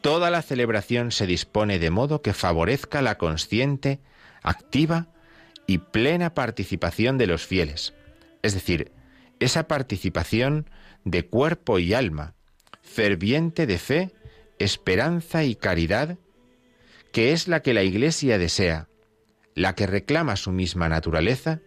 [0.00, 4.00] toda la celebración se dispone de modo que favorezca la consciente,
[4.42, 5.08] activa
[5.66, 7.94] y plena participación de los fieles.
[8.42, 8.92] Es decir,
[9.40, 10.68] esa participación
[11.04, 12.34] de cuerpo y alma,
[12.82, 14.10] ferviente de fe,
[14.58, 16.18] esperanza y caridad,
[17.14, 18.88] que es la que la Iglesia desea,
[19.54, 21.60] la que reclama su misma naturaleza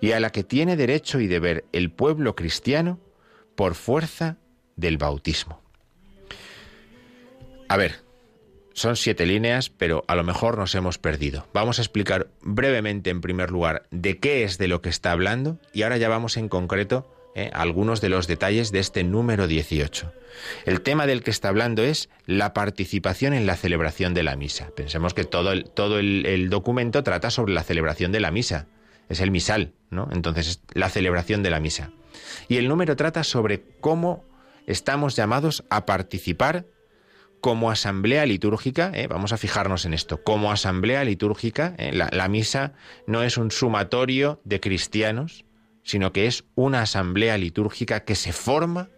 [0.00, 2.98] y a la que tiene derecho y deber el pueblo cristiano
[3.54, 4.38] por fuerza
[4.74, 5.62] del bautismo.
[7.68, 8.00] A ver,
[8.72, 11.46] son siete líneas, pero a lo mejor nos hemos perdido.
[11.54, 15.60] Vamos a explicar brevemente, en primer lugar, de qué es de lo que está hablando
[15.72, 17.50] y ahora ya vamos en concreto ¿eh?
[17.52, 20.12] algunos de los detalles de este número 18.
[20.64, 24.70] El tema del que está hablando es la participación en la celebración de la misa.
[24.74, 28.66] Pensemos que todo el, todo el, documento trata sobre la celebración de la misa.
[29.08, 30.08] Es el misal, ¿no?
[30.12, 31.90] Entonces, la celebración de la misa.
[32.48, 34.24] Y el número trata sobre cómo
[34.66, 36.66] estamos llamados a participar
[37.42, 39.08] como asamblea litúrgica, ¿eh?
[39.08, 41.90] vamos a fijarnos en esto, como asamblea litúrgica, ¿eh?
[41.92, 42.72] la, misa
[43.08, 45.44] no es un sumatorio de cristianos,
[45.82, 48.88] sino que es una asamblea litúrgica que se forma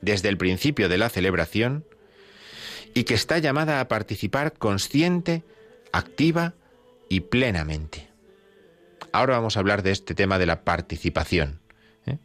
[0.00, 1.84] desde el principio de la celebración
[2.92, 5.42] y que está llamada a participar consciente,
[5.92, 6.54] activa
[7.08, 8.08] y plenamente.
[9.12, 11.60] Ahora vamos a hablar de este tema de la participación.
[12.06, 12.18] ¿eh?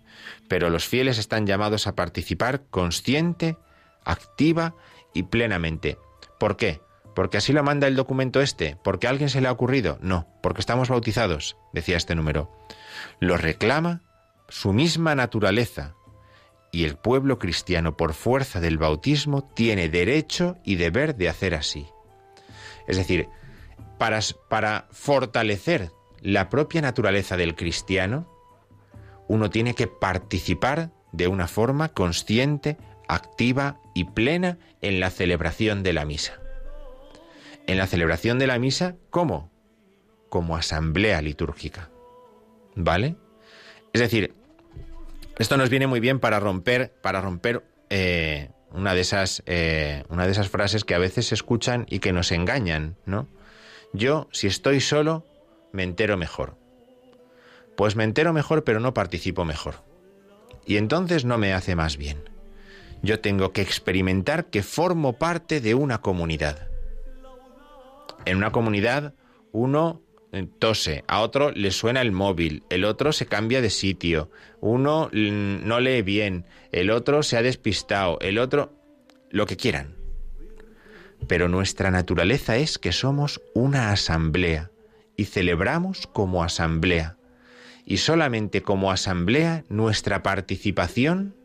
[0.47, 3.57] Pero los fieles están llamados a participar consciente,
[4.03, 4.75] activa
[5.13, 5.97] y plenamente.
[6.39, 6.81] ¿Por qué?
[7.15, 8.77] ¿Porque así lo manda el documento este?
[8.83, 9.97] ¿Porque a alguien se le ha ocurrido?
[10.01, 12.49] No, porque estamos bautizados, decía este número
[13.19, 14.01] lo reclama
[14.47, 15.95] su misma naturaleza,
[16.71, 21.87] y el pueblo cristiano por fuerza del bautismo tiene derecho y deber de hacer así.
[22.87, 23.27] Es decir,
[23.97, 25.91] para, fortalecer
[26.21, 28.27] la propia naturaleza del cristiano,
[29.27, 32.77] uno tiene que participar de una forma consciente,
[33.07, 36.39] activa y plena en la celebración de la misa.
[37.67, 39.51] En la celebración de la misa, ¿cómo?
[40.29, 41.89] Como asamblea litúrgica.
[42.82, 43.17] ¿Vale?
[43.91, 44.34] Es decir,
[45.38, 50.25] esto nos viene muy bien para romper, para romper eh, una de esas, eh, una
[50.25, 53.27] de esas frases que a veces se escuchan y que nos engañan, ¿no?
[53.91, 55.25] Yo, si estoy solo,
[55.73, 56.55] me entero mejor.
[57.75, 59.84] Pues me entero mejor, pero no participo mejor.
[60.65, 62.30] Y entonces no me hace más bien.
[63.01, 66.69] Yo tengo que experimentar que formo parte de una comunidad.
[68.23, 69.15] En una comunidad
[69.51, 70.01] uno
[70.59, 74.30] tose, a otro le suena el móvil, el otro se cambia de sitio,
[74.61, 78.73] uno no lee bien, el otro se ha despistado, el otro...
[79.32, 79.95] lo que quieran.
[81.27, 84.71] Pero nuestra naturaleza es que somos una asamblea
[85.17, 87.17] y celebramos como asamblea.
[87.86, 91.36] Y solamente como asamblea nuestra participación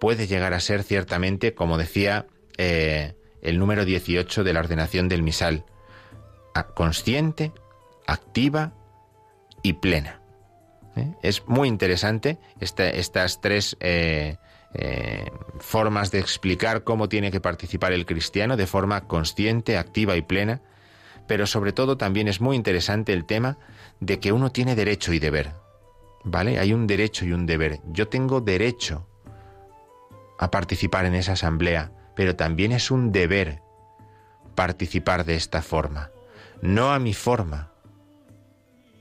[0.00, 2.26] puede llegar a ser ciertamente, como decía
[2.56, 5.64] eh, el número 18 de la ordenación del misal,
[6.74, 7.52] consciente,
[8.06, 8.72] activa
[9.62, 10.20] y plena.
[10.96, 11.12] ¿Eh?
[11.22, 14.36] Es muy interesante estas tres eh,
[15.58, 20.60] formas de explicar cómo tiene que participar el cristiano de forma consciente, activa y plena,
[21.26, 23.58] pero sobre todo también es muy interesante el tema
[24.00, 25.52] de que uno tiene derecho y deber.
[26.24, 26.58] ¿Vale?
[26.58, 27.80] Hay un derecho y un deber.
[27.92, 29.06] Yo tengo derecho
[30.38, 33.62] a participar en esa asamblea, pero también es un deber
[34.54, 36.10] participar de esta forma.
[36.62, 37.72] No a mi forma,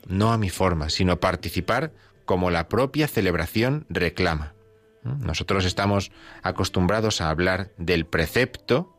[0.05, 1.91] no a mi forma, sino participar
[2.25, 4.53] como la propia celebración reclama.
[5.03, 8.97] Nosotros estamos acostumbrados a hablar del precepto,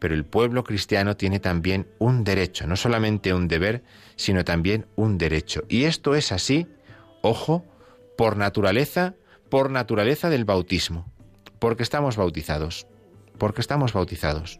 [0.00, 3.84] pero el pueblo cristiano tiene también un derecho, no solamente un deber,
[4.16, 5.62] sino también un derecho.
[5.68, 6.66] Y esto es así,
[7.22, 7.64] ojo,
[8.18, 9.14] por naturaleza,
[9.48, 11.14] por naturaleza del bautismo
[11.64, 12.86] porque estamos bautizados,
[13.38, 14.58] porque estamos bautizados.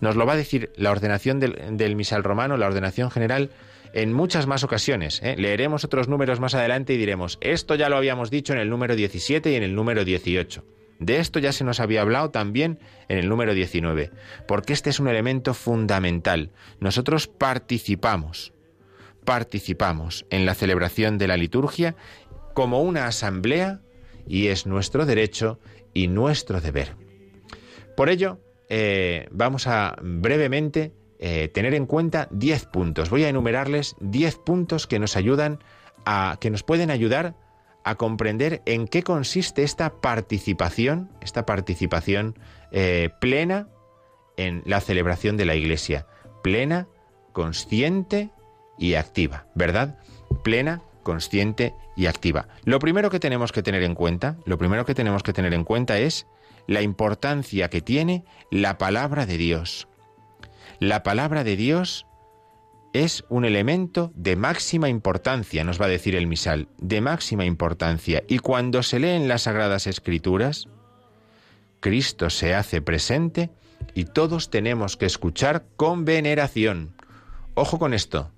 [0.00, 3.50] Nos lo va a decir la ordenación del, misal romano, la ordenación general,
[3.94, 5.20] en muchas más ocasiones.
[5.22, 5.36] ¿eh?
[5.38, 8.96] Leeremos otros números más adelante y diremos, esto ya lo habíamos dicho en el número
[8.96, 10.64] 17 y en el número 18.
[10.98, 14.10] De esto ya se nos había hablado también en el número 19,
[14.46, 16.50] porque este es un elemento fundamental.
[16.80, 18.52] Nosotros participamos,
[19.24, 21.94] participamos en la celebración de la liturgia
[22.52, 23.80] como una asamblea
[24.26, 25.60] y es nuestro derecho
[25.92, 26.96] y nuestro deber.
[27.96, 30.92] Por ello, eh, vamos a brevemente
[31.26, 33.08] eh, tener en cuenta 10 puntos.
[33.08, 35.58] Voy a enumerarles 10 puntos que nos ayudan
[36.04, 37.34] a, que nos pueden ayudar
[37.82, 42.38] a comprender en qué consiste esta participación, esta participación
[42.72, 43.68] eh, plena
[44.36, 46.06] en la celebración de la Iglesia,
[46.42, 46.88] plena,
[47.32, 48.28] consciente
[48.76, 49.98] y activa, ¿verdad?
[50.42, 52.48] Plena, consciente y activa.
[52.64, 55.64] Lo primero que tenemos que tener en cuenta, lo primero que tenemos que tener en
[55.64, 56.26] cuenta es
[56.66, 59.88] la importancia que tiene la palabra de Dios.
[60.80, 62.06] La palabra de Dios
[62.92, 68.22] es un elemento de máxima importancia, nos va a decir el misal, de máxima importancia.
[68.28, 70.68] Y cuando se leen las Sagradas Escrituras,
[71.80, 73.50] Cristo se hace presente
[73.94, 76.94] y todos tenemos que escuchar con veneración.
[77.54, 78.30] Ojo con esto,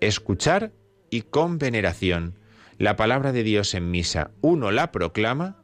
[0.00, 0.72] escuchar
[1.10, 2.38] y con veneración.
[2.78, 5.56] La palabra de Dios en misa, uno la proclama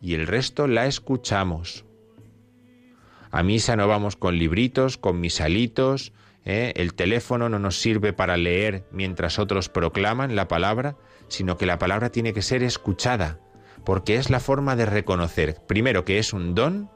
[0.00, 1.84] y el resto la escuchamos.
[3.34, 6.12] A misa no vamos con libritos, con misalitos,
[6.44, 6.72] ¿eh?
[6.76, 11.80] el teléfono no nos sirve para leer mientras otros proclaman la palabra, sino que la
[11.80, 13.40] palabra tiene que ser escuchada,
[13.84, 16.88] porque es la forma de reconocer, primero, que es un don,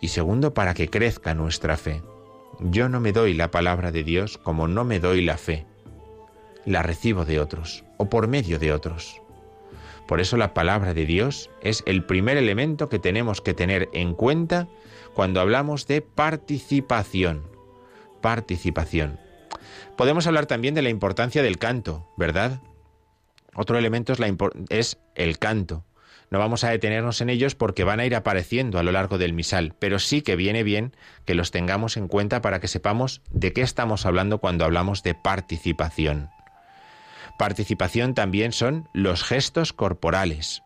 [0.00, 2.00] y segundo, para que crezca nuestra fe.
[2.60, 5.66] Yo no me doy la palabra de Dios como no me doy la fe
[6.64, 9.20] la recibo de otros o por medio de otros.
[10.06, 14.14] Por eso la palabra de Dios es el primer elemento que tenemos que tener en
[14.14, 14.68] cuenta
[15.18, 17.42] cuando hablamos de participación.
[18.20, 19.18] Participación.
[19.96, 22.60] Podemos hablar también de la importancia del canto, ¿verdad?
[23.52, 24.20] Otro elemento es,
[24.68, 25.84] es el canto.
[26.30, 29.32] No vamos a detenernos en ellos porque van a ir apareciendo a lo largo del
[29.32, 30.94] misal, pero sí que viene bien
[31.24, 35.16] que los tengamos en cuenta para que sepamos de qué estamos hablando cuando hablamos de
[35.16, 36.30] participación.
[37.40, 40.62] Participación también son los gestos corporales,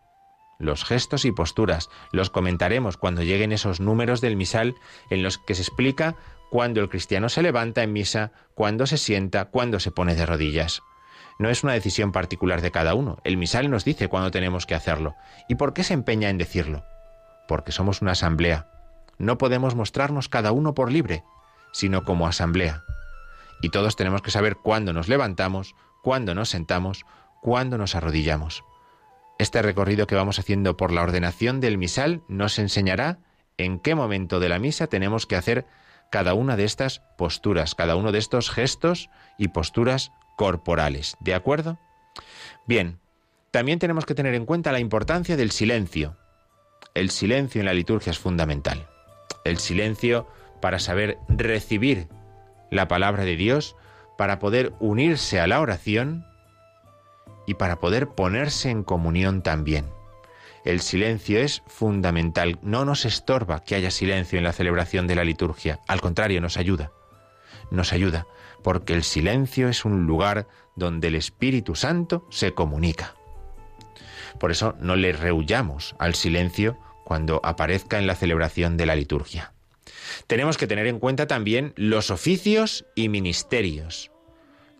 [0.62, 1.90] los gestos y posturas.
[2.12, 4.76] Los comentaremos cuando lleguen esos números del misal
[5.10, 6.14] en los que se explica
[6.50, 10.82] cuándo el cristiano se levanta en misa, cuándo se sienta, cuándo se pone de rodillas.
[11.38, 13.18] No es una decisión particular de cada uno.
[13.24, 15.16] El misal nos dice cuándo tenemos que hacerlo.
[15.48, 16.84] ¿Y por qué se empeña en decirlo?
[17.48, 18.68] Porque somos una asamblea.
[19.18, 21.24] No podemos mostrarnos cada uno por libre,
[21.72, 22.84] sino como asamblea.
[23.60, 27.04] Y todos tenemos que saber cuándo nos levantamos, cuándo nos sentamos,
[27.40, 28.62] cuándo nos arrodillamos.
[29.42, 33.18] Este recorrido que vamos haciendo por la ordenación del misal nos enseñará
[33.58, 35.66] en qué momento de la misa tenemos que hacer
[36.12, 41.16] cada una de estas posturas, cada uno de estos gestos y posturas corporales.
[41.18, 41.80] ¿De acuerdo?
[42.68, 43.00] Bien,
[43.50, 46.16] también tenemos que tener en cuenta la importancia del silencio.
[46.94, 48.86] El silencio en la liturgia es fundamental.
[49.44, 50.28] El silencio
[50.60, 52.06] para saber recibir
[52.70, 53.74] la palabra de Dios,
[54.16, 56.24] para poder unirse a la oración
[57.46, 59.86] y para poder ponerse en comunión también.
[60.64, 62.58] El silencio es fundamental.
[62.62, 65.80] No nos estorba que haya silencio en la celebración de la liturgia.
[65.88, 66.92] Al contrario, nos ayuda.
[67.70, 68.26] Nos ayuda,
[68.62, 73.14] porque el silencio es un lugar donde el Espíritu Santo se comunica.
[74.38, 79.52] Por eso no le rehuyamos al silencio cuando aparezca en la celebración de la liturgia.
[80.26, 84.11] Tenemos que tener en cuenta también los oficios y ministerios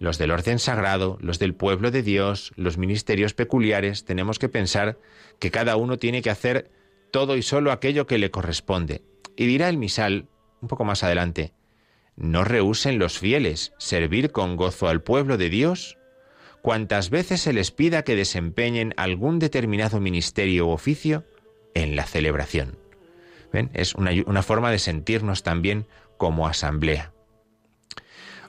[0.02, 4.98] los del orden sagrado, los del pueblo de Dios, los ministerios peculiares, tenemos que pensar
[5.38, 6.72] que cada uno tiene que hacer
[7.12, 9.02] todo y solo aquello que le corresponde.
[9.36, 10.26] Y dirá el misal,
[10.60, 11.52] un poco más adelante,
[12.16, 15.98] no rehúsen los fieles servir con gozo al pueblo de Dios
[16.62, 21.24] cuantas veces se les pida que desempeñen algún determinado ministerio u oficio
[21.74, 22.76] en la celebración.
[23.72, 25.86] Es una forma de sentirnos también
[26.16, 27.12] como asamblea.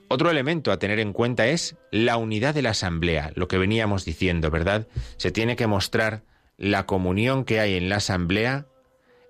[0.08, 4.06] Otro elemento a tener en cuenta es la unidad de la asamblea, lo que veníamos
[4.06, 4.88] diciendo, ¿verdad?
[5.18, 6.24] Se tiene que mostrar
[6.58, 8.68] la comunión que hay en la asamblea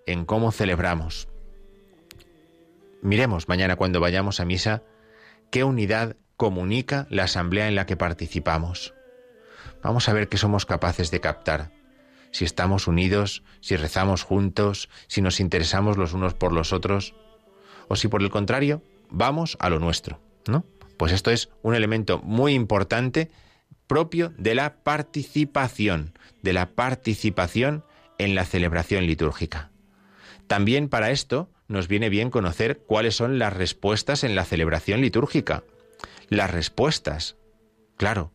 [0.06, 1.30] en cómo celebramos.
[3.02, 4.84] Miremos mañana cuando vayamos a misa
[5.52, 8.94] qué unidad comunica la asamblea en la que participamos.
[9.82, 11.72] Vamos a ver qué somos capaces de captar.
[12.32, 17.14] Si estamos unidos, si rezamos juntos, si nos interesamos los unos por los otros,
[17.88, 20.20] o si por el contrario, vamos a lo nuestro,
[20.98, 23.30] Pues esto es un elemento muy importante
[23.88, 27.84] propio de la participación, de la participación
[28.18, 29.70] en la celebración litúrgica.
[30.48, 35.64] También para esto nos viene bien conocer cuáles son las respuestas en la celebración litúrgica.
[36.30, 37.36] Las respuestas,
[37.98, 38.32] claro,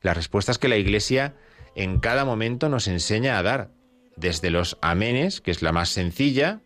[0.00, 1.34] las respuestas que la Iglesia
[1.74, 3.70] en cada momento nos enseña a dar,
[4.16, 6.60] desde los amenes, que es la más sencilla,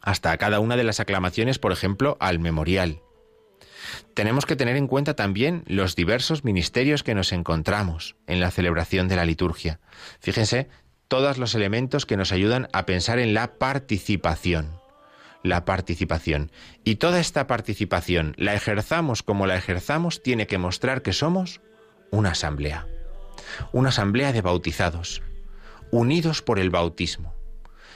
[0.00, 3.02] hasta cada una de las aclamaciones, por ejemplo, al memorial
[4.14, 9.08] tenemos que tener en cuenta también los diversos ministerios que nos encontramos en la celebración
[9.08, 9.80] de la liturgia.
[10.20, 10.68] Fíjense
[11.08, 14.80] todos los elementos que nos ayudan a pensar en la participación.
[15.42, 16.50] La participación.
[16.82, 21.60] Y toda esta participación, la ejerzamos como la ejerzamos, tiene que mostrar que somos
[22.10, 22.86] una asamblea.
[23.72, 25.22] Una asamblea de bautizados,
[25.92, 27.34] unidos por el bautismo,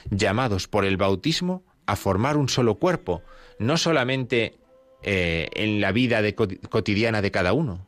[0.09, 3.21] llamados por el bautismo a formar un solo cuerpo,
[3.59, 4.60] no solamente
[5.03, 6.21] eh, en la vida
[6.69, 7.87] cotidiana de cada uno,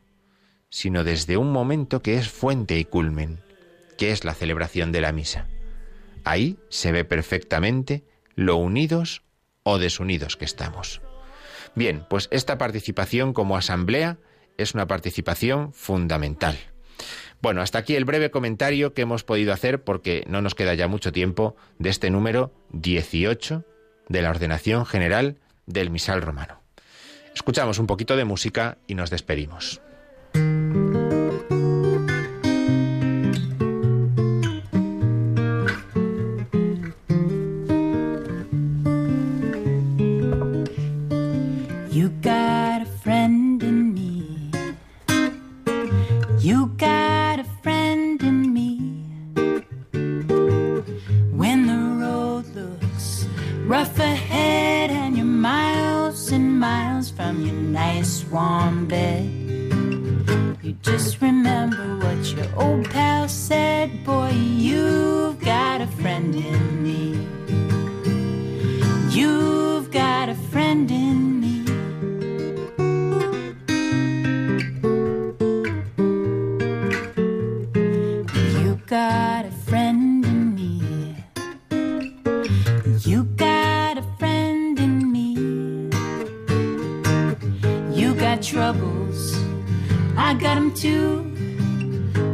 [0.70, 3.40] sino desde un momento que es fuente y culmen,
[3.98, 5.48] que es la celebración de la misa.
[6.24, 8.04] Ahí se ve perfectamente
[8.36, 9.24] lo unidos
[9.64, 11.02] o desunidos que estamos.
[11.76, 14.18] Bien, pues esta participación como asamblea
[14.58, 16.58] es una participación fundamental.
[17.42, 20.88] Bueno, hasta aquí el breve comentario que hemos podido hacer porque no nos queda ya
[20.88, 23.66] mucho tiempo de este número 18
[24.08, 26.63] de la ordenación general del misal romano.
[27.34, 29.82] Escuchamos un poquito de música y nos despedimos.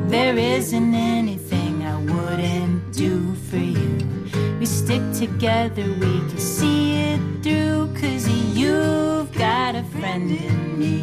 [0.10, 4.26] There isn't anything I wouldn't do for you.
[4.60, 7.94] We stick together, we can see it through.
[7.94, 10.98] Cause you've got a friend in me.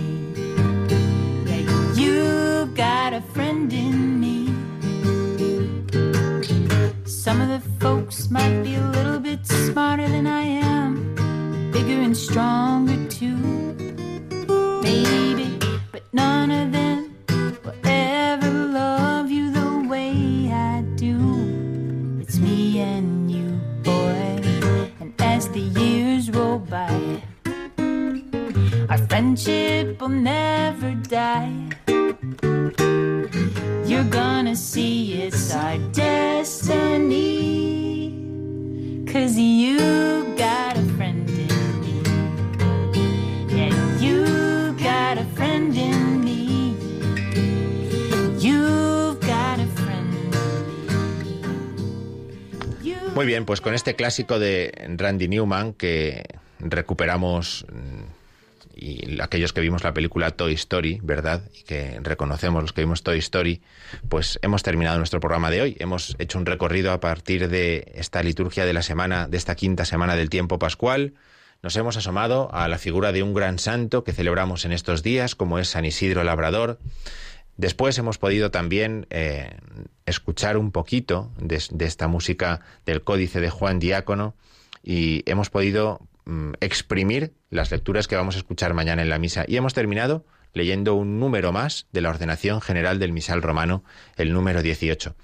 [1.49, 4.49] Yeah, you've got a friend in me.
[7.05, 11.15] Some of the folks might be a little bit smarter than I am,
[11.71, 12.86] bigger and stronger
[30.07, 31.53] will never die.
[33.87, 37.25] You're gonna see it's our destiny.
[39.13, 39.79] Cause you
[40.37, 42.03] got a friend in me.
[43.49, 46.77] Yeah, you got a friend in me.
[48.39, 50.15] You've got a friend.
[53.15, 57.67] Muy bien, pues con este clásico de Randy Newman que recuperamos
[58.77, 61.43] y aquellos que vimos la película Toy Story, ¿verdad?
[61.59, 63.63] Y que reconocemos los que vimos Toy Story,
[64.11, 65.77] pues hemos terminado nuestro programa de hoy.
[65.81, 69.87] Hemos hecho un recorrido a partir de esta liturgia de la semana, de esta quinta
[69.87, 71.15] semana del tiempo pascual.
[71.63, 75.35] Nos hemos asomado a la figura de un gran santo que celebramos en estos días,
[75.35, 76.79] como es San Isidro Labrador.
[77.57, 79.57] Después hemos podido también eh,
[80.05, 84.35] escuchar un poquito de, de esta música del Códice de Juan Diácono
[84.83, 89.45] y hemos podido mm, exprimir las lecturas que vamos a escuchar mañana en la misa.
[89.49, 93.85] Y hemos terminado leyendo un número más de la ordenación general del misal romano,
[94.17, 95.15] el número 18.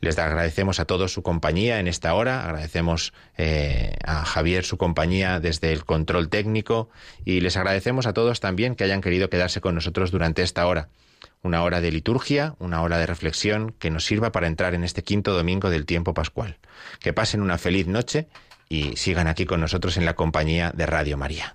[0.00, 5.40] Les agradecemos a todos su compañía en esta hora, agradecemos eh, a Javier su compañía
[5.40, 6.90] desde el control técnico
[7.24, 10.90] y les agradecemos a todos también que hayan querido quedarse con nosotros durante esta hora.
[11.42, 15.02] Una hora de liturgia, una hora de reflexión que nos sirva para entrar en este
[15.02, 16.58] quinto domingo del tiempo pascual.
[17.00, 18.28] Que pasen una feliz noche
[18.74, 21.54] y sigan aquí con nosotros en la compañía de Radio María.